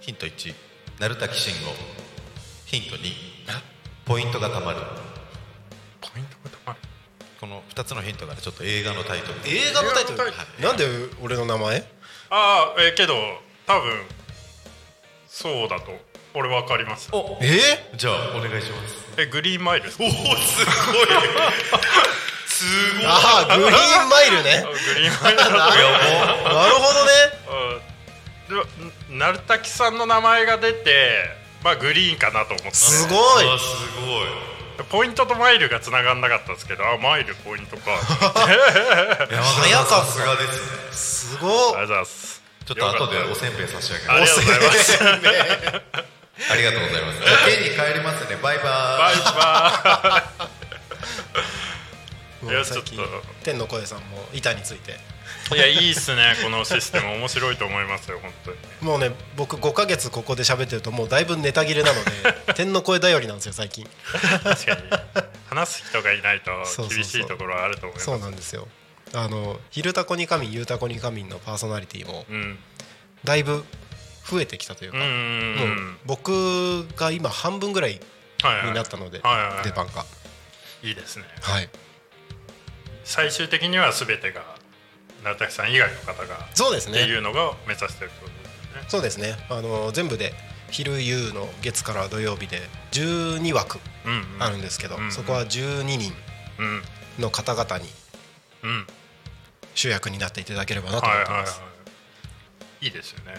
[0.01, 0.55] ヒント1
[0.99, 1.75] 鳴滝慎吾。
[2.67, 3.13] ヒント2
[4.07, 4.79] ポイントがたまる。
[6.01, 6.77] ポイントが高い
[7.41, 9.39] この2つのヒントからちょっと映画のタイトル。
[9.47, 10.15] 映画のタイトル？
[10.15, 10.85] 映画のタイなんで
[11.23, 11.79] 俺の名前？
[12.31, 13.15] ああえーけど
[13.67, 14.03] 多分
[15.27, 15.87] そうだと
[16.35, 17.11] 俺分かります。
[17.43, 17.97] え？
[17.97, 18.95] じゃあお願いします。
[19.19, 21.07] えグリーンマイルおおすごい
[22.61, 23.07] すごい。
[23.07, 24.65] ああグリーンマイルね。
[24.67, 27.13] あ グリーンマイルだと なるほどね。
[28.49, 28.55] うん。
[28.55, 28.65] でも
[29.09, 31.31] 鳴滝さんの名前が出て
[31.63, 33.49] まあグリーンかなと思ってすごい。
[33.49, 33.65] あす
[34.07, 34.85] ごい。
[34.91, 37.93] ポイントとマイルが繋がんなかったんですけどあマイルポイントか。
[37.99, 39.85] 早かった。
[39.85, 40.93] さすがですね。
[40.93, 42.43] すごいありがとうございます。
[42.67, 45.03] ちょっと後でおせんべい差し上げありますがとうございます。
[46.51, 47.51] ありがとうございます。
[47.51, 48.37] 家に帰りますね。
[48.43, 50.25] バイババイバ
[51.35, 51.60] も
[52.47, 52.85] いうやちょっ
[53.43, 54.99] 天の声さんも板について。
[55.53, 56.37] イいやいいっすね。
[56.43, 58.57] このシステム面白いと思いますよ本当に。
[58.81, 62.11] もうね僕5ヶ月ここで喋ってるともうだいぶネタ切れなので
[62.55, 63.89] 天の声頼りなんですよ最近。
[64.43, 64.83] 確かに。
[65.49, 66.53] 話す人がいないと
[66.89, 68.07] 厳しいところはあると思います。
[68.07, 68.69] そうなんですよ。
[69.13, 72.59] あの「昼タコに仮眠ゆうたこに仮眠」のパーソナリティもうん。
[73.25, 73.65] だいぶ
[74.31, 78.01] 増えてきたというか、もううん僕が今半分ぐらい
[78.65, 79.65] になったので、はいはいはい。
[79.65, 80.07] 出番が。
[80.83, 81.25] いいですね。
[81.43, 81.69] はい
[83.05, 84.43] 最終的には全てが
[85.25, 87.01] 成田さん以外の方がそうですね。
[87.01, 88.89] っていうのが目指してるってことですよね。
[88.89, 89.37] そうですね。
[89.51, 90.33] あの全部で
[90.71, 92.61] 昼夕の月から土曜日で
[92.93, 94.43] 12枠うんうん。
[94.43, 95.13] あるんですけど、うんうん。
[95.13, 96.13] そこは12人
[96.59, 96.83] うん。
[97.19, 97.89] の方々に
[98.63, 98.87] うん。
[99.75, 101.63] 主役になっていただければなとはいはいは思ってます、
[102.81, 102.87] い。
[102.87, 103.35] いいですよね、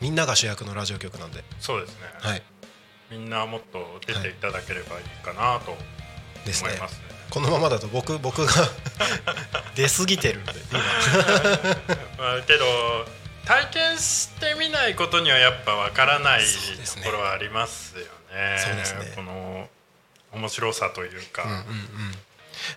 [0.00, 1.44] みんなが主役のラジオ局なんで。
[1.60, 2.42] そうですね、はい。
[3.10, 8.52] みんなもっと出ていただければいいかなと思いますねこのままだと僕僕が
[9.76, 10.80] 出過ぎてるんで今。
[12.18, 12.66] まあけど
[13.46, 18.00] 体験してみないことにはやっぱわからないところはありますよ
[18.32, 18.62] ね。
[18.64, 19.12] そうですね。
[19.16, 19.68] この
[20.32, 21.64] 面白さというか、うんうんうん。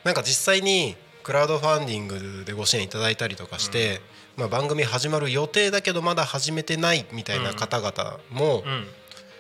[0.04, 4.02] なんか実際にクラウドファンディングでご支援いただいたりとかして、
[4.36, 8.88] まあ、番組始まる予定だけどまだ始めてないみたいな方々もうん。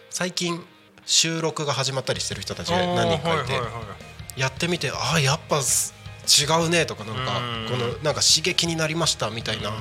[0.09, 0.63] 最近
[1.05, 3.53] 収録が始まったりしてる人たちが何人かいて。
[3.53, 5.93] はいはいはいやってみてああやっぱす
[6.25, 7.69] 違うねとかなんかうん。
[7.69, 9.71] このなんか刺激になりましたみたいな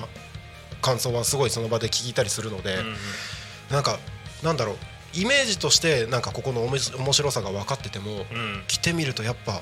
[0.81, 2.79] 感想はすごいその場で聞いたりするので
[3.71, 3.99] なんか
[4.43, 4.77] なんだろう
[5.15, 8.63] イメージとしてなんかここのおもし面白さが分かっててもうん。
[8.67, 9.61] 来てみるとやっぱ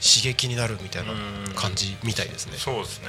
[0.00, 1.54] 刺激になるみたいなうん。
[1.54, 2.54] 感じみたいですね。
[2.56, 3.08] そうですね、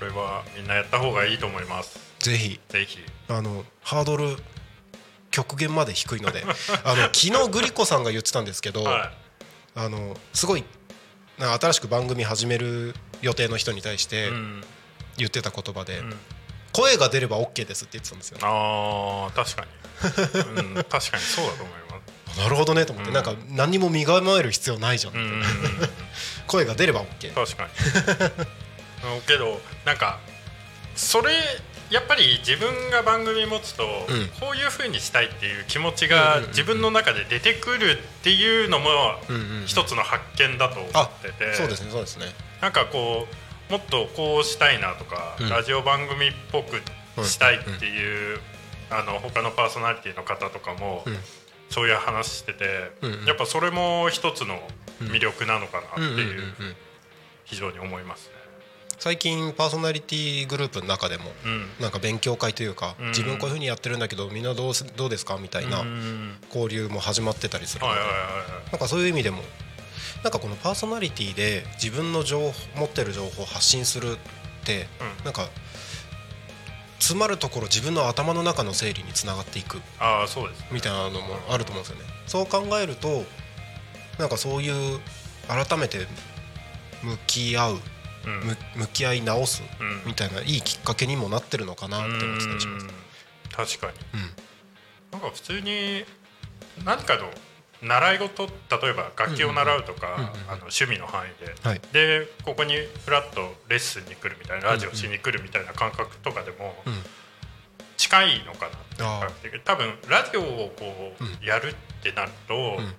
[0.00, 0.08] うん。
[0.10, 1.98] これはみんなやった方がいいと思います。
[2.20, 2.60] ぜひ。
[2.68, 2.98] ぜひ。
[3.28, 4.36] あのハードル
[5.30, 6.44] 極限まで低いので
[6.84, 9.10] あの 昨日グリコさんが言ってたんですけど、は
[9.74, 10.64] あのすごい
[11.38, 14.62] 新しく番組始める予定の人に対しい、てうん。
[15.16, 16.14] 言ってた言葉で、うん。
[16.72, 19.66] 声が出れば OK ですって言ってたんですよ、あー確か
[20.56, 22.00] に、うん、 確かにそうだと思いま
[22.34, 22.40] す。
[22.40, 23.14] なるほどねと思って、うん。
[23.14, 25.42] なんか何にも身構える必要ないじゃん、うんうんうん
[26.48, 27.70] 声が出れば OK 確かに。
[29.16, 30.18] うんけどなんか
[30.94, 31.32] それ
[31.92, 34.28] やっぱり自分が番組持つと、うん。
[34.40, 38.88] こういうふうにしたいっていう気持ちうんが自分の中で出てくるっていうのも
[39.66, 42.26] 一つの発見だと思あってて、そうですねそうですね。
[42.62, 43.28] なんかこ
[43.68, 45.48] うもっとこうしたいなとか、うん。
[45.50, 46.80] ラジオ番組っぽく
[47.24, 48.40] したいっていう、
[48.90, 51.18] あの他のパーソナリティの方とかも、うん。
[51.68, 52.90] そういう話してて、
[53.26, 54.60] やっぱそれも一つの
[55.00, 56.40] 魅力なのかなっていう。
[56.40, 56.76] うん。
[57.44, 58.41] 非常に思いますね。
[59.02, 61.66] 最近パーソナリティグループの中でもうん。
[61.80, 63.08] なんか勉強会というか、うん。
[63.08, 65.38] 自分こういうふうにやってるんだけどみんなどうすどうですか？
[65.38, 66.36] みたいなうん。
[66.46, 67.98] 交流も始まってたりするので、
[68.70, 69.42] なんかそういう意味でも
[70.22, 74.16] なんかこのパーソナリティで自分の情報持ってる情報を発信するっ
[74.64, 75.24] て、うん。
[75.24, 75.48] なんか
[77.00, 80.68] 詰まるところ自分の頭の中の整理につながっていくああそうですね。
[80.70, 82.04] みたいなのもあると思うんですよね。
[82.28, 83.24] そう考えると
[84.20, 85.00] なんかそういう
[85.48, 86.06] 改めて
[87.02, 87.78] 向き合う
[88.76, 90.02] 向き合い直すうん。
[90.06, 92.86] みたいないいきっかけにもなってるのかなって思ってたりします。
[92.86, 92.92] うん。
[93.50, 93.92] 確かに。
[94.14, 94.30] うん。
[95.12, 96.04] なんか普通に
[96.84, 97.30] 何かの
[97.82, 100.14] 習い事例えば楽器を習うとか、
[100.48, 101.80] あの趣味の範囲で、はい。
[101.92, 106.94] でここにフラッとレッスンに来るみたいなラジオしに来るみたいな感覚とかでもうん。
[107.96, 112.94] 近いのかなって多分ラジオをこううやるってなると、ん。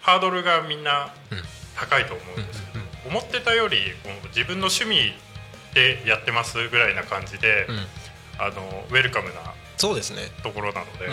[0.00, 1.38] ハードルがみんなうん
[1.78, 3.78] 高いと思うんですけど、うんうん思ってたより
[4.36, 5.14] 自分の趣味
[5.72, 7.86] でやってますぐらいな感じで、うん
[8.40, 9.34] あのウェルカムな
[9.78, 10.28] そうですね。
[10.42, 11.12] ところなので、うん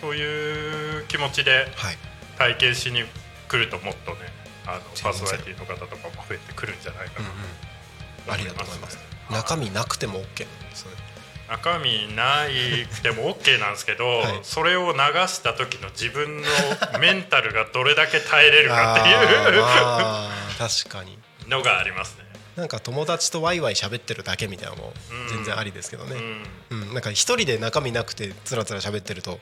[0.00, 1.96] そういう気持ちではい。
[2.36, 3.04] 体験しに
[3.48, 4.18] 来るともっとね
[4.66, 7.30] あのパーソナリティの方とかも増えてくるんじゃないかうんな
[8.26, 8.32] うん。
[8.32, 9.02] ありがとうございますね。
[9.30, 10.92] 中身なくても OK なんですね。
[11.52, 14.40] 中身ないくても OK なんですけど、はい。
[14.42, 14.98] それを流
[15.28, 16.48] した時の自分の
[16.98, 19.60] メンタルがどれだけ耐えれるかっていう。
[19.60, 21.18] まあ確かに。
[21.48, 22.24] のがありますね。
[22.56, 25.28] なんか友達とワイワイ喋ってるだけみたいなのもうん。
[25.28, 26.16] 全然ありですけどね。
[26.70, 26.82] うん。
[26.82, 29.38] うん、なんか一人で中身なくてつらつら喋ってると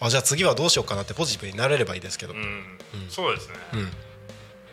[0.00, 2.40] あじゃあ次はどうしようかなってポジティブになれればいいですけど、うん。
[2.40, 3.10] うん。
[3.10, 3.84] そうですね、うん。
[3.84, 3.92] で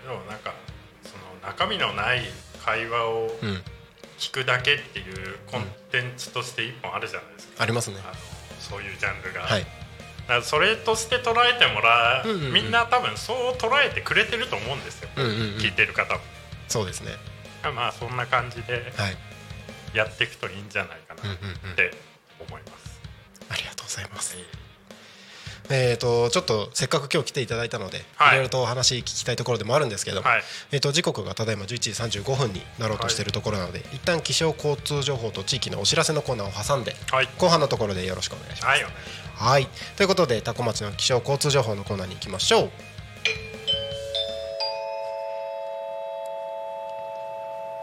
[0.08, 0.56] もなんか
[1.04, 1.10] そ
[1.46, 2.22] の中身のない
[2.66, 3.62] 会話をうん、
[4.22, 7.98] 聞くだけっていうコンテンツとして一本あるじゃないですか、ありますね。
[8.06, 8.14] あの
[8.60, 9.66] そういうジャンルが、はい。
[10.44, 12.54] それとして捉えてもらう,、うんうんうん。
[12.54, 15.38] みんな多分そう捉えてくれてると思うんですよ、うんうんうん。
[15.58, 16.22] 聞いてる方も。
[16.68, 17.12] そうですね。
[17.64, 19.18] まあそんな感じではい。
[19.98, 21.72] やっていくといいんじゃないかなうんうんうん。
[21.74, 21.92] って
[22.40, 23.02] 思います、
[23.50, 24.38] ありがとうございます
[25.74, 30.42] えー、とちょっとせっかく今日来ていただいたので、はいい、ろいろとお話聞きたいところでもあるんですけども、はい
[30.72, 38.84] えー、と時刻がただいま11時35分になろうとしているところなので、一旦気象交通情報と地域のお知らせのコーナーを挟んではい後半のところでよろしくお願いします。
[39.36, 42.72] はいということで多古町の気象交通情報のコーナーに行きましょう。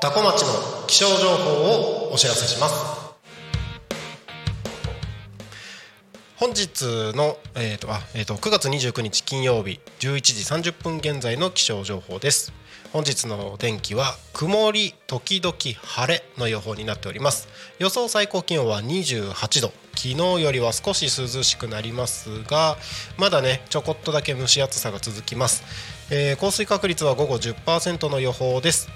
[0.01, 3.08] 多古町の気象情報をお知らせします。
[6.39, 6.83] 本日
[7.17, 12.53] の、えーとあえー、と9月29日金曜日11時30分現在の気象情報です。
[12.93, 17.49] 本日の天気は曇り時々晴れの予報になっております。
[17.81, 19.73] 予想最高気温は28度。
[19.97, 22.77] 昨日よりは少し涼しくなりますが
[23.17, 25.65] まだねちょこっとだけ蒸し暑さが続きます、
[26.13, 28.89] えー降水確率は午後10%の予報です。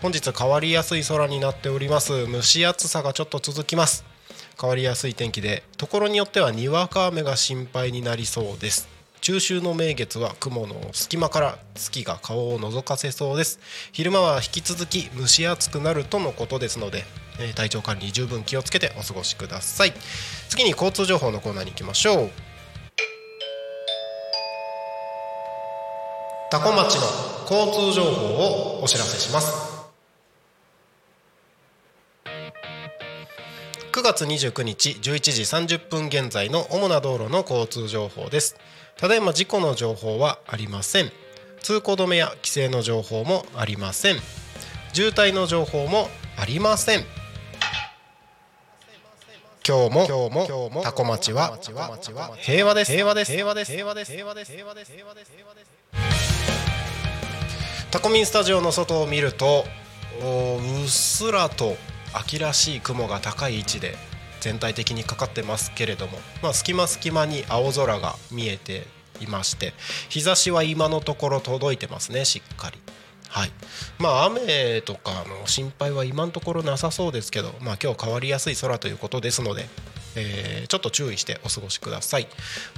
[0.00, 2.26] 本日変わりやすい空になっております。
[2.26, 4.15] 蒸し暑さがちょっと続きます。
[4.58, 8.88] 変わりやすい天気でところによってはにわか雨が心配になりそうです。
[9.20, 13.58] 中秋の名月は雲の隙間から月が顔を覗かせそうです。
[13.92, 17.04] 昼間は引き続き蒸し暑くなるとのことですので、
[17.38, 19.92] えー体調管理十分気をつけてお過ごしください。
[20.48, 22.30] 次に交通情報のコーナーに行きましょう。
[26.48, 27.02] 多古町の
[27.50, 28.26] 交通情報
[28.78, 29.65] をお知らせします。
[34.06, 38.56] 月29日11時30分現在の主な道路の交通情報です。
[38.96, 41.10] ただいま事故の情報はありません。
[41.60, 44.16] 通行止めや規制の情報もありません。
[44.92, 47.04] 渋滞の情報もありません。
[49.66, 51.58] 今日も今日も今日もタコ町は
[52.38, 53.32] 平和です平和です。
[53.32, 53.72] 平和です。
[53.72, 54.12] 平和です。
[54.12, 55.32] 平和です平和です平和です
[57.90, 59.64] タコミンスタジオの外を見ると
[60.22, 61.74] うっすらと
[62.18, 63.94] 秋らしい雲が高い位置で
[64.40, 68.86] 全体的にかかってますけれども、まあ、隙間隙間に青空が見えて
[69.20, 69.72] いまして
[70.08, 72.78] 日差しは今のところ届いてますねしっかり。
[73.28, 73.50] はい。
[73.98, 79.68] まあ、雨とかの心配は今のところなさそうですけど、まあ、今日変わりやすい空ということですので、
[80.14, 82.28] えーちょっと注意してお過ごしください。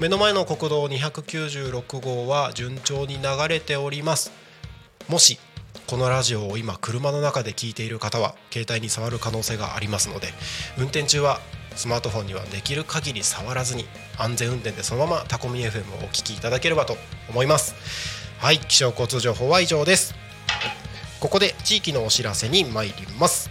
[0.01, 4.33] 目の前の国道296号は順調に流れております。
[5.09, 5.39] もし
[5.89, 10.29] このラジオを今車の中で聞いている方は携帯に触る可能性がありますので
[10.77, 11.41] 運転中は
[11.77, 13.87] スマートフォンにはできる限り触らずに
[14.19, 16.99] 安全運転でそのままタコミ FM をお聞きいただければと
[17.31, 17.75] 思います。
[18.39, 20.15] はい気象交通情報は以上です。
[21.21, 23.49] ここで地域のお知らせに参ります。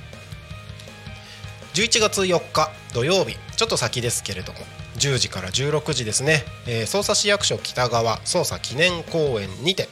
[1.73, 4.59] 11月4日土曜日ちょっと先ですけれども
[4.99, 9.89] 10時から16時ですね、えー、匝瑳市役所北側捜査記念公園にて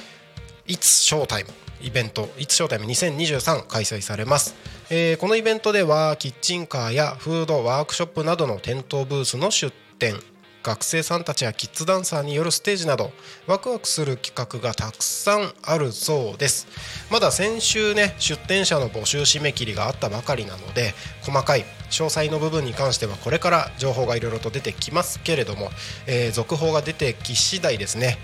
[0.68, 1.46] 「It's Showtime」
[1.82, 4.54] イベント「It's Showtime 2023」開催されます、
[4.90, 10.20] えーこのイベントではキッチンカーやフードワークショップなどの店頭ブースの出店
[10.62, 13.12] 学生さんたちやキッズダンサーによるステージなど
[13.46, 16.66] ワクワクする企画がたくさんあるそうです。
[17.10, 25.70] まだ先週ね出店者の募集締め切りがあったばかりなので細かい詳細の部分に関してはこれから情報がいろいろと出てきますけれども、
[26.06, 28.18] えー続報が出てき次第ですね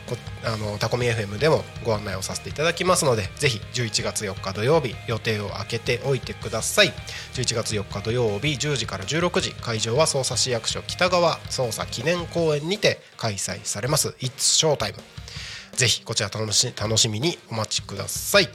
[0.44, 6.92] あのタコミ FM でもご案内をさせていただきますのでぜひ11月4日土曜日予定を空けておいてください。
[7.34, 14.14] 11月4日土曜日10時から16時会場は匝瑳市役所北側捜査記念公園にて開催されます。
[14.20, 14.94] It's Showtime
[15.72, 18.48] ぜひこちら楽し楽しみにお待ちください。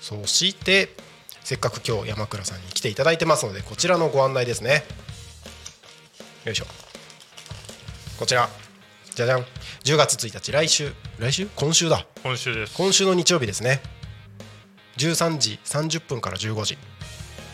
[0.00, 0.90] そして
[1.44, 4.82] せっかく今日山倉さんに来ていただいてますのでこちらのご案内ですね。
[6.46, 6.64] よいしょ。
[8.18, 8.48] こちら。
[9.14, 9.40] じゃじゃん。
[9.84, 10.92] 10月1日来週。
[11.18, 11.46] 来週？
[11.54, 12.06] 今週だ。
[12.22, 12.74] 今週です。
[12.74, 13.82] 今週の日曜日ですね。
[14.96, 16.78] 13時30分から15時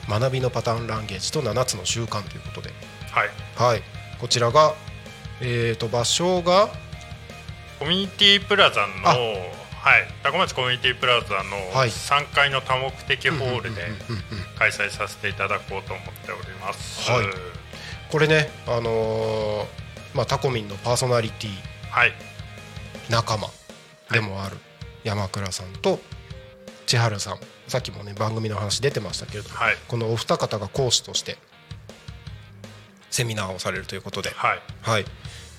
[0.09, 2.71] 学びのパターンランゲージと7つの習慣ということで。
[3.11, 3.29] はい。
[3.57, 3.83] はい。
[4.21, 4.75] こちらが
[5.41, 6.69] えー、と場所が？
[7.81, 9.17] コミュニティプラザのあ
[9.83, 10.07] はい。
[10.23, 11.89] 高松コミュニティプラザのはい。
[11.89, 13.83] 3階の多目的ホールで
[14.59, 17.11] 開催させていただこうと思っております。
[17.11, 17.27] はい。
[18.11, 19.67] これねあのー
[20.15, 21.51] まあタコミンのパーソナリティ。
[21.91, 22.13] はい。
[23.09, 23.49] 仲間。
[24.13, 24.57] でもある。
[25.03, 25.99] 山倉さんと
[26.87, 27.39] 千春さん。
[27.69, 29.77] さっきもね番組の話出てましたけれども、はい。
[29.89, 31.39] このお二方が講師として
[33.11, 34.61] セミナーをされるということで、はい。
[34.83, 35.05] はい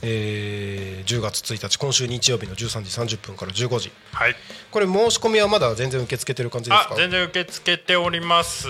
[0.02, 3.91] えー10月1日今週日曜日の13時30分から15時。
[4.14, 4.36] はい。
[4.72, 6.93] これ申し込みはまだ全然受け付けてる感じですか？
[6.93, 8.68] あ全然受け付けております。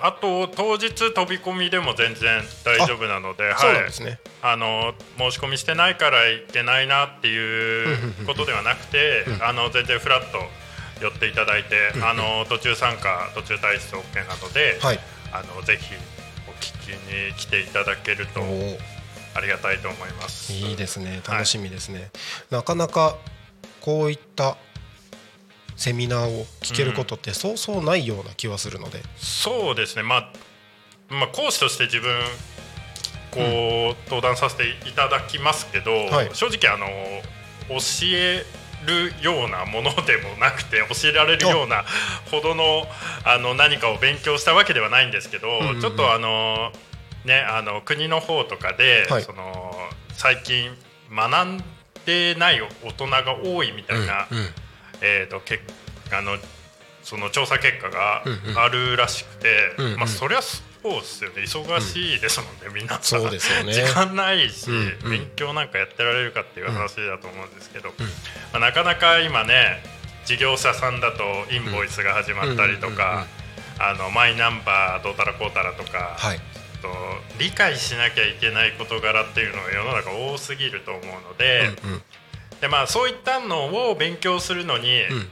[0.00, 4.18] あと当日飛び込みでも全然大丈夫なのでそうですね。
[4.42, 10.38] あの申し込みしてないからいけないなっていうことではなくて、あの全然フラッと
[11.00, 15.00] 寄っていただいて、あの途中参加途中退出 OK なので、はい。
[15.32, 15.94] あのぜひ
[16.48, 16.88] お聞き
[17.28, 18.40] に来ていただけると
[19.34, 20.52] ありがたいと思います。
[20.52, 21.22] いいですね。
[21.28, 22.10] 楽しみですね、
[22.50, 23.16] なかなか
[23.80, 24.56] こういった
[25.76, 30.32] セミナーを聞けることってそうそうないような気はするので、そうですね、まあ、
[31.08, 32.10] まあ講師として自分
[33.32, 36.30] こう、登壇させていただきますけど、はい。
[36.34, 36.86] 正直あの
[37.68, 37.78] 教
[38.12, 38.44] え
[38.86, 41.84] るようなものでもなくて 教えられるような
[42.30, 42.86] ほどの
[43.24, 45.80] あの何かを勉強したわけではないんですけど、んうんうん。
[45.80, 46.72] ちょっとあの
[47.24, 49.22] ねあの国の方とかで、はい。
[49.22, 49.74] その
[50.14, 50.70] 最近
[51.10, 51.62] 学ん
[52.04, 54.46] でない大人が多いみたいな、うんうん。
[55.00, 55.60] えー、とけ
[56.12, 56.36] あの
[57.02, 58.58] その調査結果がうんうん。
[58.58, 59.98] あるらしくて、うんうん。
[59.98, 61.42] まあ、そりゃそうですよね。
[61.42, 62.86] 忙しいですもんね、みん。
[62.86, 63.72] なそうですよね。
[63.72, 65.10] 時間ないし、うんうん。
[65.10, 67.90] 勉強なんかやってられるかっていう話だと思うんですけど、
[68.52, 69.82] まあ、なかなか今ね
[70.24, 73.22] 事業者さんだとインボイスが始まったりとうんうんうんうん。
[73.22, 73.26] か
[73.78, 76.40] あのマイナンバーどうたらこうたらとか、はい
[76.82, 76.88] と
[77.38, 82.02] 理解しなきゃいけない事柄っていうのが世の中多すぎると思うので,、うんうん。
[82.60, 85.26] でまあ、そういったのを勉強するのに、うん。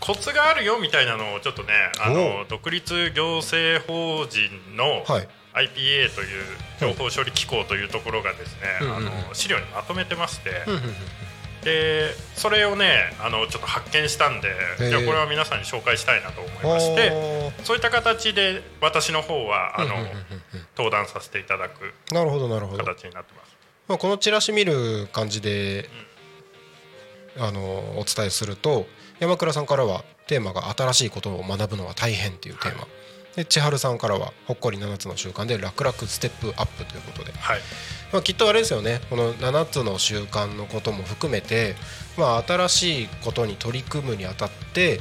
[0.00, 1.68] コツがあるよみたいなのをちょっとね
[2.00, 5.28] あおの独立行政法人のはい。
[5.54, 6.44] IPA という
[6.80, 10.94] 情報処理機構というところがですね、あの資料にまとめてまして、うんうんうん
[11.62, 14.48] でそれをねあのちょっと発見したんで
[14.78, 20.12] じゃあこれは皆さんに紹介したいなと思いましてそういった形で私の方はあの、うんうんうんうん。
[20.76, 23.56] 登壇させていただくなるほどなるほど、形になってます。
[23.88, 25.88] まあ、このチラシ見る感じで、
[27.38, 27.60] あの
[27.98, 28.86] お伝えすると
[29.18, 32.86] 山倉さんからはテーマが「新しいことを学ぶのは大変」っていうテーマ、
[33.36, 37.60] で千春さんからは「ほっこり7つの習慣で楽々ステップアップ」ということで、はい。
[38.12, 39.00] まあ、きっとあれですよね。
[39.08, 41.76] この7つの習慣のことも含めて、
[42.18, 45.00] まあ、新しいことに取り組むにあたって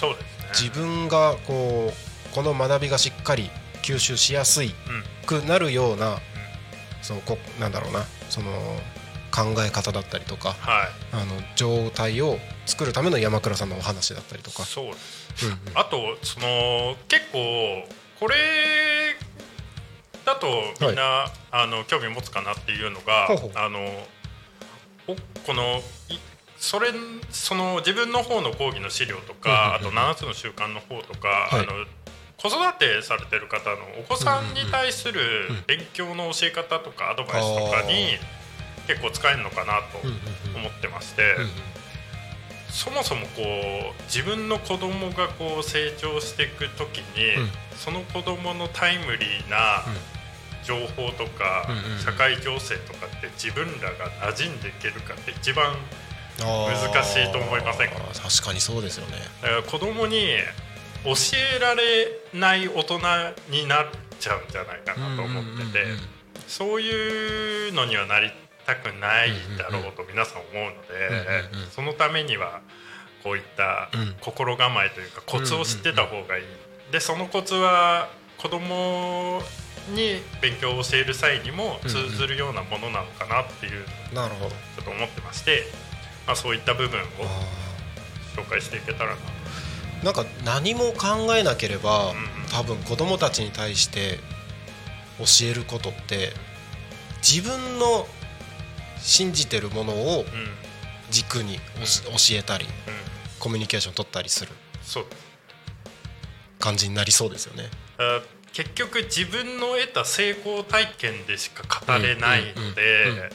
[0.00, 0.48] そうですね。
[0.54, 3.50] 自分がこうこの学びがしっかり
[3.82, 5.04] 吸収しやすいうん。
[5.26, 6.20] くなるような、
[7.02, 8.06] そのこなんだろうな。
[8.30, 8.50] その
[9.32, 10.88] 考え方だったりとかはい。
[11.12, 14.64] あの状態を作るための山倉さんのお話だったりとか。
[14.64, 15.21] そうですうんうん
[15.74, 17.38] あとその結構
[18.20, 18.36] これ
[20.24, 20.46] だと
[20.80, 23.80] みんな、あの興味持つかなっていうのがあの
[25.08, 25.78] おこの
[26.08, 26.18] い
[26.58, 26.90] それ
[27.30, 31.60] その自分の方の講義の資料とか、あと7つの習慣の方とか、はい。
[31.60, 31.72] あの
[32.38, 35.20] 子育てされてる方のお子さんに対する
[35.68, 38.18] 勉強の教え方とかアドバイスとかに
[38.88, 39.98] 結構使えるのかなと
[40.56, 41.36] 思ってまして。
[42.72, 47.50] そもそもこう自分の子供がこう成長していく時に、うん。
[47.76, 49.84] その子供のタイムリーな
[50.64, 51.98] 情報とか、うんうんうん。
[51.98, 55.76] 社会情勢とかって自分らが馴染んでいけるかって一番
[56.38, 57.96] 難しいと思いませんか？
[58.14, 59.18] 確かにそうですよね。
[59.42, 60.28] だから子供に
[61.04, 61.12] 教
[61.56, 63.00] えられない大人
[63.50, 63.86] になっ
[64.18, 65.84] ちゃうんじゃないかなと思ってて、
[66.48, 68.30] そういうのにはなり
[68.66, 72.60] たくないだろうと皆さん思うので、そのためには
[73.22, 73.88] こういった
[74.20, 76.44] 心構えというかコツを知ってた方がいい。
[76.90, 78.08] でそのコツは
[78.38, 79.42] 子供
[79.94, 83.84] に勉強を教える際にも通ずるようなものなのかなっていう
[84.14, 84.50] なるほど。
[84.50, 85.64] ちょっと思ってまして、
[86.26, 87.04] まあ、そういった部分を
[88.36, 89.16] 紹介していけたらな。
[90.04, 92.12] なんか何も考えなければ、
[92.50, 94.18] 多分子供たちに対して
[95.18, 96.32] 教えることって
[97.22, 98.06] 自分の
[99.02, 100.26] 信じてるものをうん。
[101.10, 101.60] 軸に教
[102.36, 102.72] えたりうん。
[103.38, 104.52] コミュニケーション取ったりする
[106.58, 107.68] 感じになりそうですよね。
[107.98, 108.22] あ
[108.52, 113.30] 結局自分の得た成功体験でしか語れないので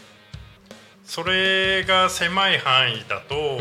[1.04, 3.60] それが狭い範囲だと、ん。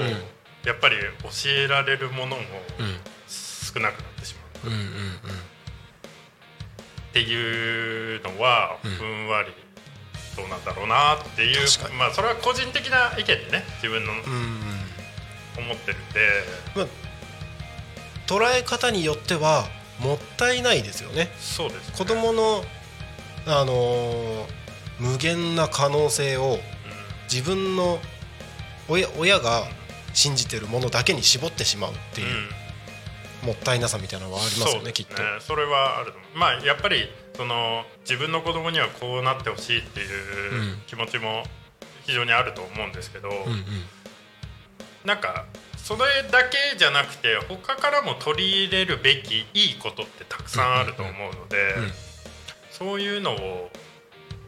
[0.65, 2.43] やっぱり教えられるものも
[2.79, 2.97] うん。
[3.29, 4.35] 少なくなってし
[4.65, 4.73] まう。
[7.11, 8.91] っていうのはうん。
[8.93, 9.53] ふんわり
[10.37, 11.67] どうなんだろうなっていう
[11.99, 16.21] まあそれは個人的な意見でね自分の思ってるんで、
[16.75, 16.87] まあ
[18.27, 19.65] 捉え方によっては
[20.01, 21.29] もったいないですよね。
[21.39, 22.63] そうです、ね、子供の
[23.47, 24.67] あのー
[24.99, 26.59] 無限な可能性を
[27.31, 27.99] 自分の
[28.89, 29.65] 親親が
[30.15, 33.49] 信じてるものだけに絞ってしまうってうん、いううん。
[33.49, 35.17] もったいなさみたいなのはありますよねそうきっと。
[35.41, 36.39] それはあると思う。
[36.39, 40.79] まあやっぱりその自分の子供にはこうなってほしいっていううん。
[40.87, 41.43] 気持ちも
[42.05, 43.65] 非常にあると思うんですけど、うんうん。
[45.05, 45.47] なんか
[45.77, 46.01] それ
[46.31, 51.75] だけじゃなくて他からも取り入れるべきいいことってたくさんあると思うので、
[52.71, 53.71] そういうのを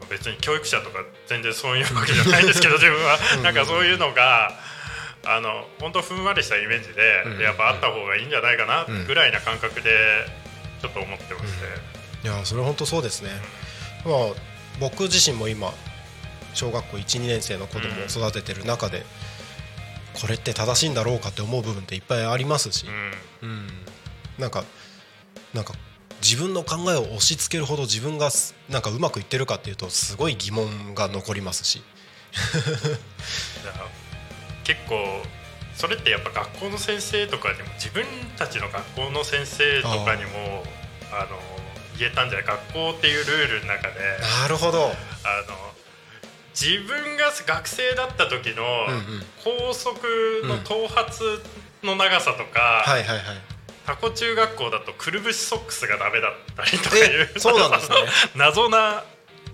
[0.09, 3.17] 別に教育者とか全然そういうわけじゃないんですけど自分は。
[3.43, 4.51] なんかそういうのが
[5.25, 7.39] あの本当ふんわりしたイメージで、うん。
[7.39, 9.05] やっぱあった方がいいんじゃないかなうん。
[9.07, 10.25] ぐらいな感覚で
[10.81, 11.88] ちょっと思ってまして、
[12.23, 13.29] いやそれ本当そうですね、
[14.05, 14.15] まあ、
[14.79, 15.73] 僕自身も今
[16.53, 19.05] 小学校12年生の子供を育ててる中で、
[20.19, 22.85] これって正しいんだろうかって思う部分っていっぱいありますし、
[23.41, 23.49] うん。
[23.49, 23.67] うん。
[24.37, 24.63] なんか
[25.53, 25.73] なんか
[26.21, 31.81] 自分の考えを押し付けるほど自分がすなんかうまくいってるかっていうとすごい疑問が残りますし、
[34.63, 35.23] 結構
[35.75, 38.05] それってやっぱ学校の先生とかにも自分
[38.37, 40.65] たちの学校の先生とかにも
[41.11, 41.39] あの
[41.99, 42.47] 言えたんじゃない？
[42.47, 43.95] 学校っていうルールの中で
[44.41, 44.93] なるほど、あの
[46.59, 49.23] 自分が学生だった時のうんうん。
[49.43, 51.07] 高速の頭髪
[51.83, 53.23] の長さとか、はいはいはい。
[53.85, 57.95] タコ中学校だとくるぶしソックスがダメだったりとかいうえそうなんですね。
[58.35, 59.03] 謎な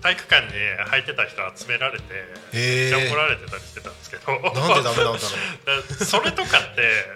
[0.02, 0.52] 体育館に
[0.90, 2.04] 履いてた人集められて
[2.52, 4.32] めっちゃ怒られてたりしてたんですけど。
[4.32, 5.16] なんでダメなんだろう。
[5.98, 7.06] だそれとかって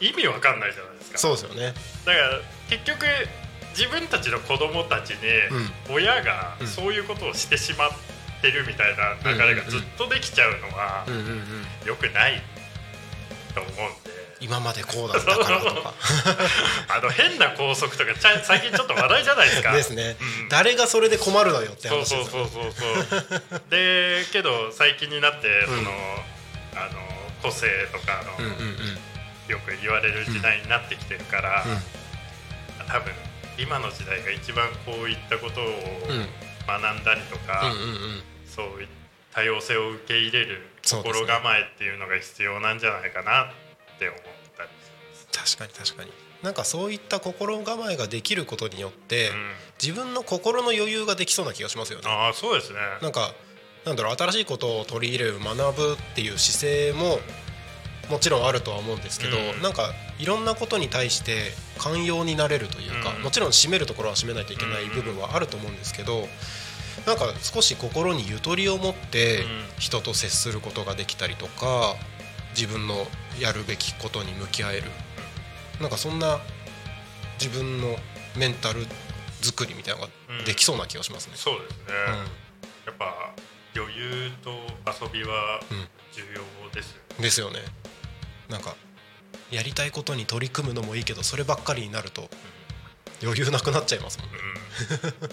[0.00, 1.18] 意味わかんないじゃないですか。
[1.18, 1.74] そうですよね。
[2.04, 3.06] だから結局
[3.78, 5.16] 自分たちの子供たちに
[5.88, 6.66] 親がうん。
[6.66, 7.90] そういうことをしてしまっ
[8.42, 11.44] てるみたいな流れがずっとできちゃうのはうんうんうん。
[11.86, 12.42] 良くない
[13.54, 14.18] と思うんで。
[14.40, 15.94] 今までこうだったからとか。
[16.90, 19.72] あの変な校則とかちゃ最近ちょっと話題じゃないですか。
[19.72, 25.84] ですね、うん誰がそれで困るのよってそう話ですよそうそうそうそうでけど最近になってその、うん
[26.74, 27.00] あの
[27.42, 28.98] 個性とかの、うんうんうん。
[29.48, 32.86] よく言われる時代になってきてるから、うん。
[32.86, 33.12] 多分
[33.58, 36.26] 今の時代が一番こういったことをうん。
[36.68, 38.22] 学んだりとか、うんうんうん。
[38.46, 38.98] そういった
[39.40, 44.20] 多様性を受け入れる心構えっていうのが必要なんじゃないかなって思っ
[44.56, 44.68] たり
[45.46, 46.12] し確かに確かに。
[46.42, 49.52] なんかそういった心構えができることによって、うん。
[49.80, 52.04] 自分の心の余裕ができそうな気がしますよね。
[52.08, 52.78] ああそうですね。
[53.00, 53.32] なんか
[53.84, 57.20] なんだろう新しいことを取り入れる学ぶっていう姿勢も
[58.10, 59.62] もちろんあるとは思うんですけど、うん。
[59.62, 63.22] なんかいろんなことに対して寛容になれるというか、うん。
[63.22, 66.28] もちろん締めるところは締めないといけない部分はあると思うんですけど、
[67.06, 69.64] なんか少し心にゆとりを持ってうん。
[69.78, 71.94] 人と接することができたりとか
[72.56, 73.06] 自分の
[73.38, 74.90] やるべきことに向き合える。
[75.80, 76.40] なんかそんな
[77.40, 77.96] 自分の
[78.36, 78.86] メンタル
[79.40, 81.34] 作りみたいなのができそうな気がしますね。
[81.36, 82.14] そうですね、うん。
[82.16, 82.24] や
[82.90, 83.32] っぱ
[83.76, 84.50] 余裕と
[84.86, 85.88] 遊びはうん。
[86.10, 87.60] 重要ですよね、ですよね
[88.48, 88.74] なんか
[89.50, 92.28] やりたいことに取り組むのもいいけどそればっかりになると
[93.22, 94.36] 余裕なくなっちゃいますもんね。
[95.02, 95.28] うん。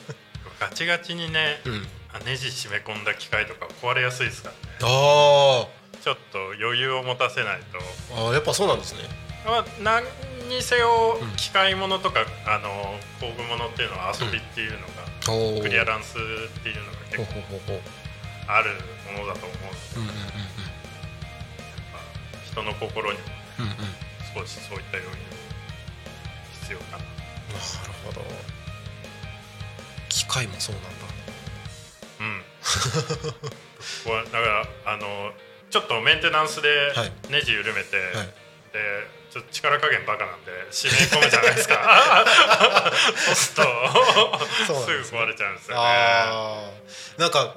[0.59, 1.85] ガチガチにね、うん。
[2.25, 4.59] ネジ締め込んだ機械とか壊れやすいですからね。
[4.81, 5.67] あ
[6.01, 8.15] ちょっと余裕を持たせないと。
[8.15, 9.01] ーあーやっぱそうなんですね。
[9.45, 10.03] まあ、何
[10.49, 11.35] にせようん。
[11.35, 15.61] 機械物とか、あの工具物っていうのは遊びっていうのが、おー。
[15.61, 17.81] クリアランスっていうのが結構
[18.47, 18.71] ある
[19.13, 20.15] ものだと思うので、うんうんうん。
[20.15, 20.44] まあ
[22.55, 23.23] 人の心にも
[23.59, 23.71] うんうん。
[23.71, 23.75] うん
[24.35, 25.15] 少しそういった余裕
[26.61, 26.97] 必要かな。
[26.97, 27.09] なる
[28.05, 28.21] ほど。
[30.09, 30.89] 機械もそうなんだ。
[32.19, 32.43] うん。
[33.39, 33.39] こ
[34.03, 35.31] こはだからあの
[35.69, 37.13] ちょっとメンテナンスではい。
[37.29, 38.27] ネジ緩めて、はい。
[38.73, 42.25] でちょっと力加減バカなんで締め込むじゃないですか。
[43.25, 43.63] そうすると
[44.67, 45.81] そうなんですすぐ壊れちゃうんですよね。
[45.81, 47.21] あー。
[47.21, 47.55] なんか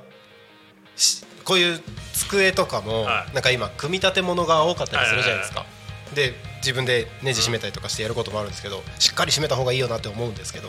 [0.94, 1.82] しこういう
[2.26, 3.34] 机とかも、はい。
[3.34, 5.66] なんか今組み立て物が多かったりするじゃないですか、
[6.14, 10.68] で自分でネジ締めたりとかしてやることもあるんですけど、しっかり締めた方がいいよなって思うんですけど、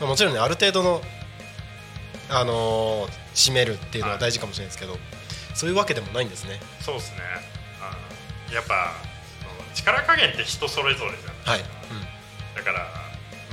[0.00, 1.02] まあ、もちろんねある程度の、
[2.30, 4.98] あのー締めるっていうのは大事かもしれないですけど、
[5.54, 6.60] そういうわけでもないんですね。
[6.80, 7.18] そうですね。
[8.52, 8.92] やっぱ
[9.40, 11.60] その力加減って人それぞれじゃない。
[11.60, 11.68] はい
[12.56, 12.88] だから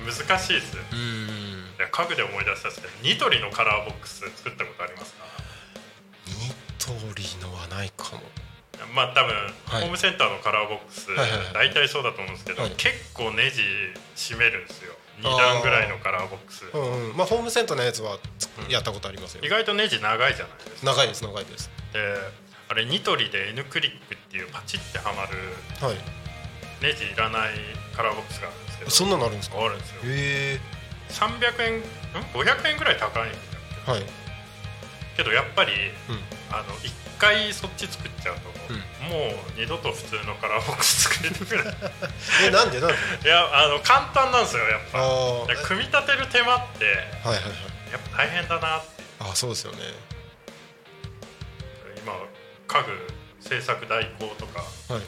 [0.04, 5.27] 難しいです家具で思い出したんですけどニトリのカラーボックス作ったことありますか？
[6.94, 8.22] ニトリのはないかも。
[8.94, 9.34] まあ多分、
[9.66, 9.82] はい。
[9.82, 12.72] ホームセンターのカラーボックス、はいはいはい大体そうだと思うんですけど、はい。
[12.78, 13.62] 結構ネジ
[14.16, 14.94] 締めるんですよ。
[15.20, 16.66] 2段ぐらいのカラーボックス。
[16.72, 17.18] うんうん。
[17.18, 18.20] まあホームセンターのやつは
[18.70, 19.42] やったことありますよ。
[19.44, 20.92] 意外とネジ長いじゃないですか。
[20.94, 21.72] 長いです長いです。
[21.94, 22.00] で
[22.70, 25.38] あれニトリで N クリックっていうパチってはまる
[25.86, 25.98] はい。
[26.82, 27.54] ネジいらない
[27.96, 28.92] カラーボックスがあるんですけど。
[28.92, 29.58] そんなのあるんですか？
[29.60, 29.96] あるんですよ。
[30.04, 30.60] へえ
[31.10, 31.84] 300円ん
[32.34, 33.38] ？500円ぐらい高いんだ
[33.86, 33.86] け？
[33.88, 34.04] どはい
[35.18, 35.74] けどやっぱり
[36.10, 36.20] うん。
[36.50, 38.42] あの1回そっち作っちゃうと、
[39.04, 41.76] もう二度と普通のカラーボックス作れるぐらい
[42.48, 42.90] えなんでなん
[43.20, 43.28] で？
[43.28, 45.68] いやあの簡単なんですよやっぱ。
[45.68, 46.86] 組み立てる手間って
[47.28, 47.92] はいはいはい。
[47.92, 49.04] やっぱ大変だなって。
[49.20, 49.80] あそうですよね。
[52.02, 52.14] 今
[52.68, 54.60] 家具制作代行とか
[54.94, 55.04] はい。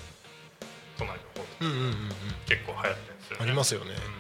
[0.98, 1.94] 都内の方うんうんうんうん。
[2.48, 3.44] 結構流行ってるんですよね。
[3.44, 3.92] ありますよね。
[3.92, 4.19] うん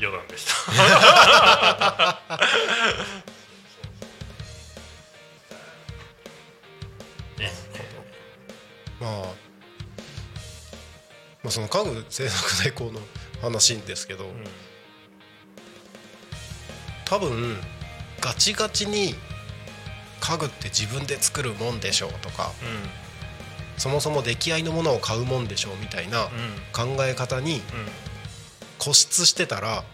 [0.00, 0.72] 余談でした。
[7.38, 7.52] ね
[9.00, 9.28] まあ、ま
[11.44, 13.00] あその家具製作代行の
[13.42, 14.44] 話ですけど、うん。
[17.04, 17.56] 多分
[18.20, 19.14] ガチガチに
[20.20, 22.50] 家具って自分で作るもんでしょうとか
[23.78, 26.96] そもそも出来合いのものを買うもんでしょうみたいなうんうん。
[26.96, 27.62] 考え方にうん
[28.86, 29.84] 固執してたらうん。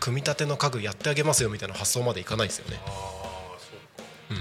[0.00, 2.80] 組み立ての家具やってあげますよみたいな発想までいかないですよね。
[4.30, 4.36] うん、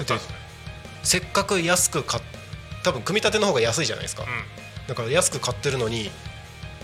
[0.00, 0.24] あだって
[1.04, 2.22] せっかく安く買っ
[2.82, 4.86] 多分組み立ての方が安いじゃないですか、うん。
[4.88, 6.10] だから安く買ってるのに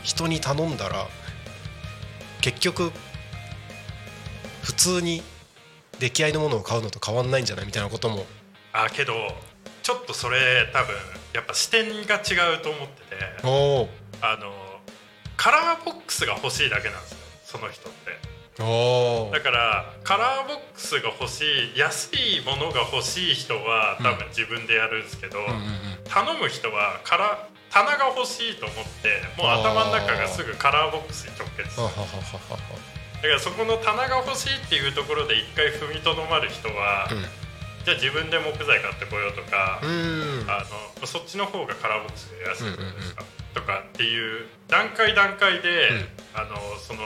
[0.05, 1.09] 人に頼んだら
[2.41, 2.93] 結局
[4.63, 5.23] 普通に
[5.99, 8.25] 出来合いのものを買うのと変わんないんじゃないみたいなことも
[8.73, 9.13] あけど
[9.89, 10.95] ちょっとそれ多分
[11.32, 13.16] やっぱ視点が違うと思ってて
[14.20, 14.53] あの
[15.39, 18.62] カラーボックスが欲しいだけなんですよその人って。
[18.62, 25.57] おだからカラーボックスが欲しい安いものが欲しい人は多分自分でやるんですけど、うんうんうん。
[26.05, 32.59] 頼む人はカラ棚が欲しいと思ってもう頭の中がすぐカラーボックスに直結ははははは
[33.22, 37.09] だからそこの棚が欲しいっていうところで一回踏みとどまる人は、
[37.89, 40.45] じゃあ自分で木材買ってこようとか、うん。
[40.45, 40.61] あ
[41.01, 43.24] のそっちの方がカラーボックスで安いじゃないですか、
[43.55, 46.07] とかっていう段階段階で、うん。
[46.34, 47.01] あのその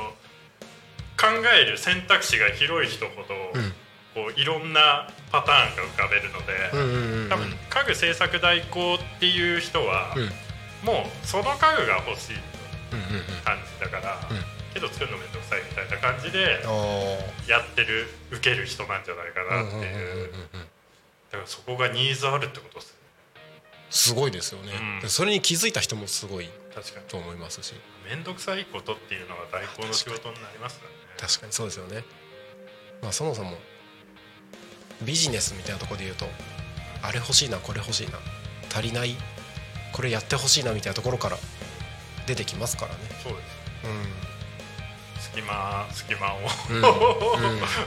[1.15, 3.73] 考える選択肢が広い人ほど、うん。
[4.13, 10.25] こういろんなパターンが浮かべるので、多分家具制作代行っていう人は、うん。
[10.85, 12.37] もうその家具が欲しい
[13.45, 14.63] 感じだから、うん。
[14.75, 16.71] けど作るのめんどくさいみたいな感じであ
[17.47, 20.31] やってる受ける人なんじゃないかあなっていう
[21.33, 22.95] だからそこがニーズあるってことです
[23.91, 24.73] すごいですよね、
[25.03, 25.09] うん。
[25.11, 26.49] それに気づいた人もすごい
[27.09, 27.75] と思いますし。
[28.09, 30.95] 面倒くさいことっていうのが代行の仕事になりますよね。
[31.19, 32.05] 確かにそうですよね。
[33.03, 33.59] まあそもそも
[35.03, 36.27] ビジネスみたいなところで言うと
[37.03, 38.19] あれ欲しいなこれ欲しいな。
[38.75, 39.17] 足りない？
[39.93, 41.37] これやってほしいなみたいなところから
[42.27, 42.99] 出てきますからね。
[43.23, 43.45] そうです。
[43.85, 44.32] う
[45.33, 46.39] 隙間隙間を、
[46.71, 46.79] うん。
[46.79, 46.83] う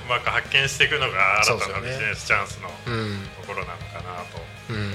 [0.10, 4.92] まく発見していくのが新たなビジネスチャンスのところなのかなと、うんうんうん。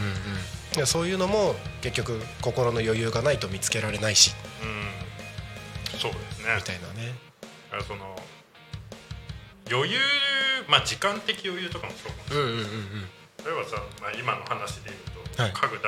[0.74, 4.34] でそういうのも結局心の余裕がないと見つけられないし。
[4.62, 6.56] うん、そうですね。
[6.56, 7.14] みたいなね。
[7.70, 8.16] だからその
[9.70, 9.98] 余裕
[10.68, 12.54] まあ時間的余裕とかもそうかもしれない。
[13.44, 15.52] 例えばさ、まあ、今の話で言うと、はい。
[15.52, 15.82] 家具だ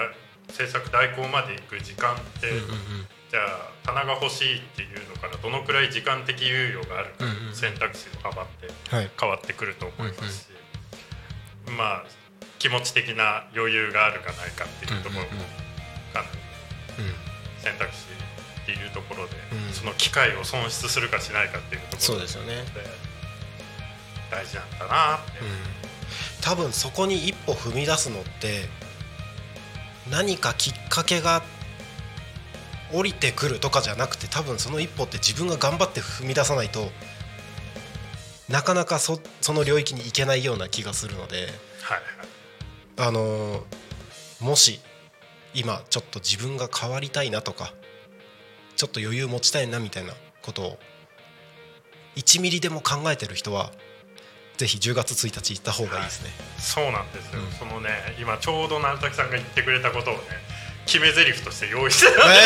[0.49, 7.25] 制作代行まで行く時間って、うんうんうんじゃあ棚が欲しいっていうのからどのくらい時間的猶予があるか、
[7.55, 9.11] 選択肢の幅ってはい。
[9.19, 10.45] 変わってくると思います。
[10.45, 10.47] し、
[11.79, 12.05] まあ
[12.59, 15.29] 気持ち的な余裕があるかないかっていうところも
[16.13, 16.29] かなり
[16.99, 17.63] うん。
[17.63, 18.05] 選択肢
[18.65, 19.73] っていうところで、うん。
[19.73, 22.57] その機会を損失するかしないかっていうところそうですよね。
[22.75, 22.85] で
[24.31, 25.49] 大事なんだなって、うん。
[26.43, 28.69] 多分そこに一歩踏み出すのって
[30.11, 31.43] 何かきっかけが
[32.93, 36.91] 降りてくるとかじゃなくて多分その一歩って自分が頑張って踏み出さないと
[38.49, 41.47] なかなかそその領域に行けないような気がするのではいは
[43.07, 43.09] い。
[43.09, 43.83] あのー
[44.43, 44.81] もし
[45.55, 47.73] 今ちょっと自分が変わりたいなとか
[48.75, 50.79] ちょっと余裕持ちたいなみたいなことを
[52.17, 53.71] 1ミリでも考えてる人は
[54.57, 56.31] ぜひ10月1日行った方がいいですね。
[56.59, 57.53] そうなんですよ、うん。
[57.53, 57.91] そのね
[58.21, 60.21] 今ちょうど成滝さんが言ってくれたことをね
[60.87, 62.37] 決め台詞として用意してたえ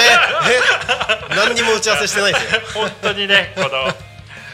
[1.30, 2.60] ー、え何にも打ち合わせしてないですよ。
[2.74, 3.68] 本当にねこの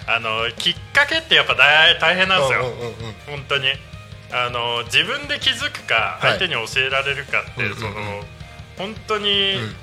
[0.07, 2.95] あのきっかけってやっぱ大大変なんですよ、うんうんうんうん。
[3.27, 3.69] 本当に。
[4.35, 6.39] あの自分で気づくかはい。
[6.39, 7.79] 相手に教えられるかって、うんうんうん。
[7.79, 7.95] その
[8.79, 9.77] 本当に、うん。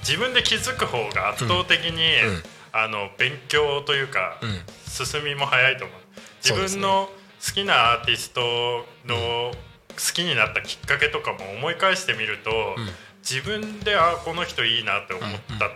[0.00, 2.42] 自分で気づく方が圧倒的に、うん。
[2.72, 4.62] あの勉強というか、うん。
[4.88, 6.00] 進みも早いと思う。
[6.42, 7.10] 自分の
[7.44, 9.52] 好きなアーティストの
[9.96, 12.88] 好きになったきっかけとかも思い返してみると、うん。
[13.22, 15.28] 自分であこの人いいなって思っ
[15.58, 15.70] た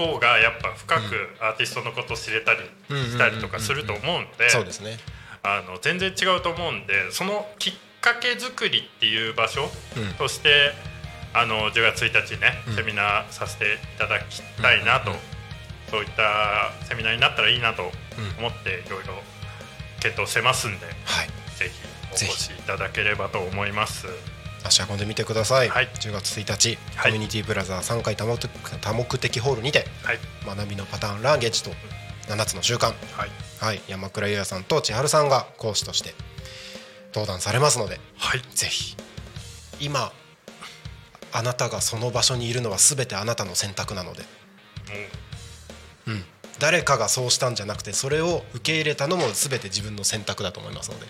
[0.00, 4.98] 方がやっぱ深くアーティストのこと知れたりしたりとかすると思うんでそうですね。
[5.42, 10.12] あの全然違うと思うんでそのきっかけ作りっていう場所うん。
[10.14, 10.72] として
[11.32, 12.74] あの10月1日ね、うん。
[12.76, 15.20] セミナーさせていただきたいなと、うんうん
[15.90, 17.88] そういったセミナーになったらいいなとうん
[18.44, 19.14] 思っていろいろ
[20.00, 20.92] 検討してますんでは
[21.24, 21.28] い。
[21.56, 24.06] ぜひお越しいただければと思います。
[24.64, 25.68] 足運んでみてください。
[25.68, 25.88] はい。
[25.94, 27.12] 10月1日、はい。
[27.12, 30.18] コミュニティブラザー3階多目多目的ホールにてはい。
[30.46, 31.70] 学びのパターンランゲージと
[32.28, 32.86] 7つの習慣。
[32.86, 33.30] はい。
[33.60, 33.80] はい。
[33.88, 36.14] 山倉優也さんと千春さんが講師として
[37.14, 38.42] 登壇されますのではい。
[38.54, 38.96] ぜひ。
[39.80, 40.12] 今
[41.32, 44.26] あなたがその場所にいるのは全てあなたの選択なので、も
[46.06, 46.24] うん、
[46.60, 51.06] 誰かがそうしたんじゃなくてそれを受け入れたのも全て自分の選択だと思いますので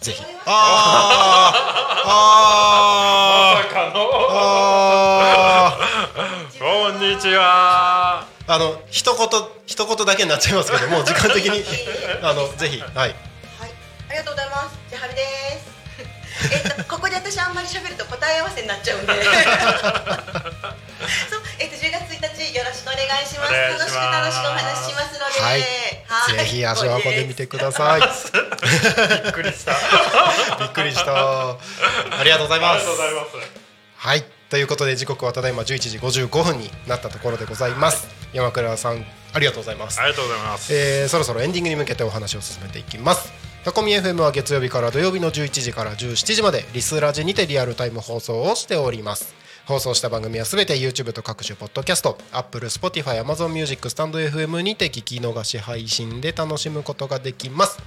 [0.00, 0.22] ぜひ。
[0.46, 1.60] あー。
[2.06, 3.92] あうまさか
[4.32, 5.78] あ
[6.58, 8.26] こんにちは。
[8.46, 9.28] ーあの一言
[9.66, 11.62] 一言だけになっちゃいますけど もう時間的に。
[12.22, 12.80] あのぜひ。
[12.80, 12.92] はい。
[12.94, 13.14] はい、
[14.08, 14.78] ありがとうございます。
[14.90, 15.22] 千春で
[15.60, 15.70] す。
[16.50, 19.12] えっと、ここで私あんまり喋ると答え合わせになっちゃうんで。
[21.28, 21.42] そう、
[22.22, 23.52] えっと、10月1日よろしくお願いします。
[23.52, 25.40] 楽しく楽しくお話ししますので。
[25.40, 25.60] はい。
[26.06, 26.38] はい。
[26.38, 28.00] ぜひ足を運んでみてください。
[28.00, 29.72] びっくりした。
[30.60, 31.50] びっくりした。
[31.50, 31.56] あ
[32.24, 32.84] りがとうございあます。
[32.84, 33.30] りがとうございます。
[33.96, 34.24] はい。
[34.50, 38.06] ということで時刻はただいま11時55分になったところでございます。
[38.32, 40.00] 山倉さんありがとうございます。
[40.00, 40.74] ありがとうございます。
[40.74, 43.32] えーそろそろエンディングに向けてお話を進めていきます。
[43.64, 49.34] タコミ FM は月曜日から土曜日の11時から17時までリスラジにてリアルタイム放送をしております
[49.70, 57.78] 放送した番組はすべて YouTube と各種ポッドキャスト Apple、Spotify、Amazon Music、スタンド FM にて聞き逃し配信で楽しむことができます。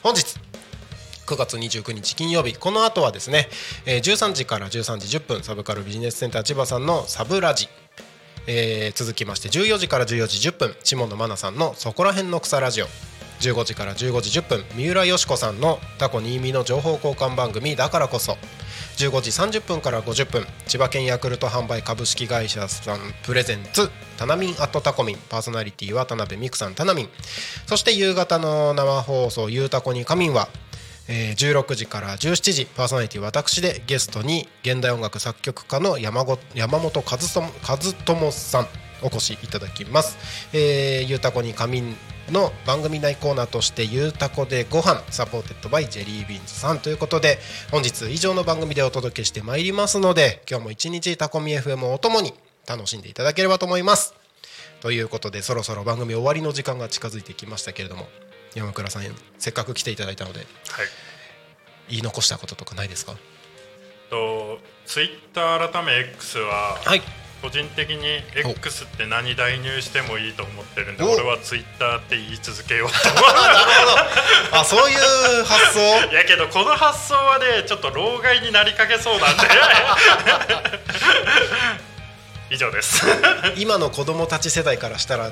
[0.00, 0.38] 本日
[1.26, 3.48] 9月29日金曜日この後はですね、
[3.84, 7.68] 13時から13時10分サブカルビジネスセンター千葉さんのサブラジ
[8.46, 12.86] えー続きまして14時から14時10分下野真奈さんの「そこら辺の草ラジオ」
[13.40, 18.38] 15時から15時10分三浦佳子さんのタコ新見の情報交換番組だからこそ
[18.96, 20.46] 15時30分から50分。
[20.66, 25.18] 千葉県ヤクルト販売株式会社さんプレゼンツタナミンアットタコミン。
[25.28, 27.08] パーソナリティは田辺美久さんタナミン
[27.66, 30.48] そして夕方の生放送「ゆうたこに仮眠」は
[31.08, 32.66] えー16時から17時。
[32.66, 38.83] パーソナリティ私でゲストに現代音楽作曲家の山ご山本和友さん。
[39.04, 40.16] お越しいただきます。
[40.52, 41.96] えー、ひるたこにかみん
[42.30, 47.38] の番組内コーナーとして「ゆうたこでご飯 supported by ジェリービーンズさんということで
[47.70, 52.32] 本日以上の番組でお届けしてまいりますので今日も一日タコミ FM をおともに
[52.66, 54.14] 楽しんでいただければと思います。
[54.80, 58.08] ということでそろそろ番組終わりの時間が近づいてきましたけれども
[58.54, 59.02] 山倉さん
[59.38, 60.46] せっかく来ていただいたのではい
[61.90, 63.14] 言い残したこととかないですか？
[64.08, 67.02] とツイッター改め X ははい
[67.44, 71.10] 個人的に X って何代入してもいいと思ってるんでお。
[71.12, 73.20] 俺はツイッターって言い続けようと思
[74.60, 76.08] あそういう発想？
[76.10, 79.42] うやけどこの発想はねちょっと老害になりかけそうなんで。
[82.48, 83.04] 以上です。
[83.56, 85.30] 今の子供たち世代からしたら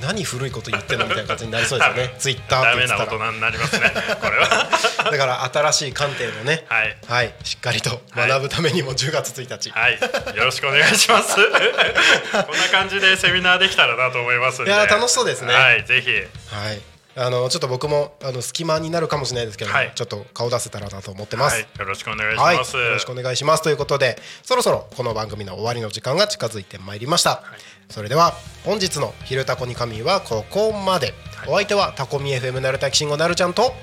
[0.00, 2.14] 何古いこと言ってんのみたいな感じになりそうですよね。
[2.18, 3.92] ツイッターダって言ってななりますね。
[4.20, 4.68] これは。
[5.10, 6.64] だから新しい観点をね。
[6.68, 6.96] はい。
[7.06, 7.34] はい。
[7.44, 9.98] しっかりと学ぶためにも10月1日、はい。
[10.36, 11.36] よろしくお願いします。
[11.36, 15.54] こんな感じでセミナーできたらなと思いますいや楽しそうですね。
[15.54, 15.84] はい。
[15.84, 16.10] ぜひ。
[16.54, 19.92] はいあのちょっと僕もあの隙間になるかもしれないですけど、はい。
[19.94, 21.66] ちょっと顔出せたらなと思ってます、はい。
[21.78, 23.62] よろしくお願いしはい、ます、よろしくお願いします。
[23.62, 27.42] ということでそろそろこの番組の終わりの時間が近づいてまいりました、
[27.88, 28.34] それでは
[28.64, 31.14] 本日の「昼タコに神」はここまで、
[31.46, 33.74] お相手はタコミ FM なるたきしんごなるちゃんと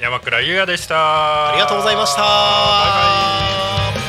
[0.00, 1.50] 山倉優也でした。
[1.50, 2.22] ありがとうございました。
[2.22, 4.02] バイバイ。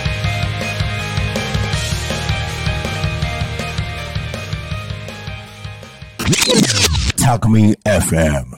[7.23, 8.45] Talk Me FM.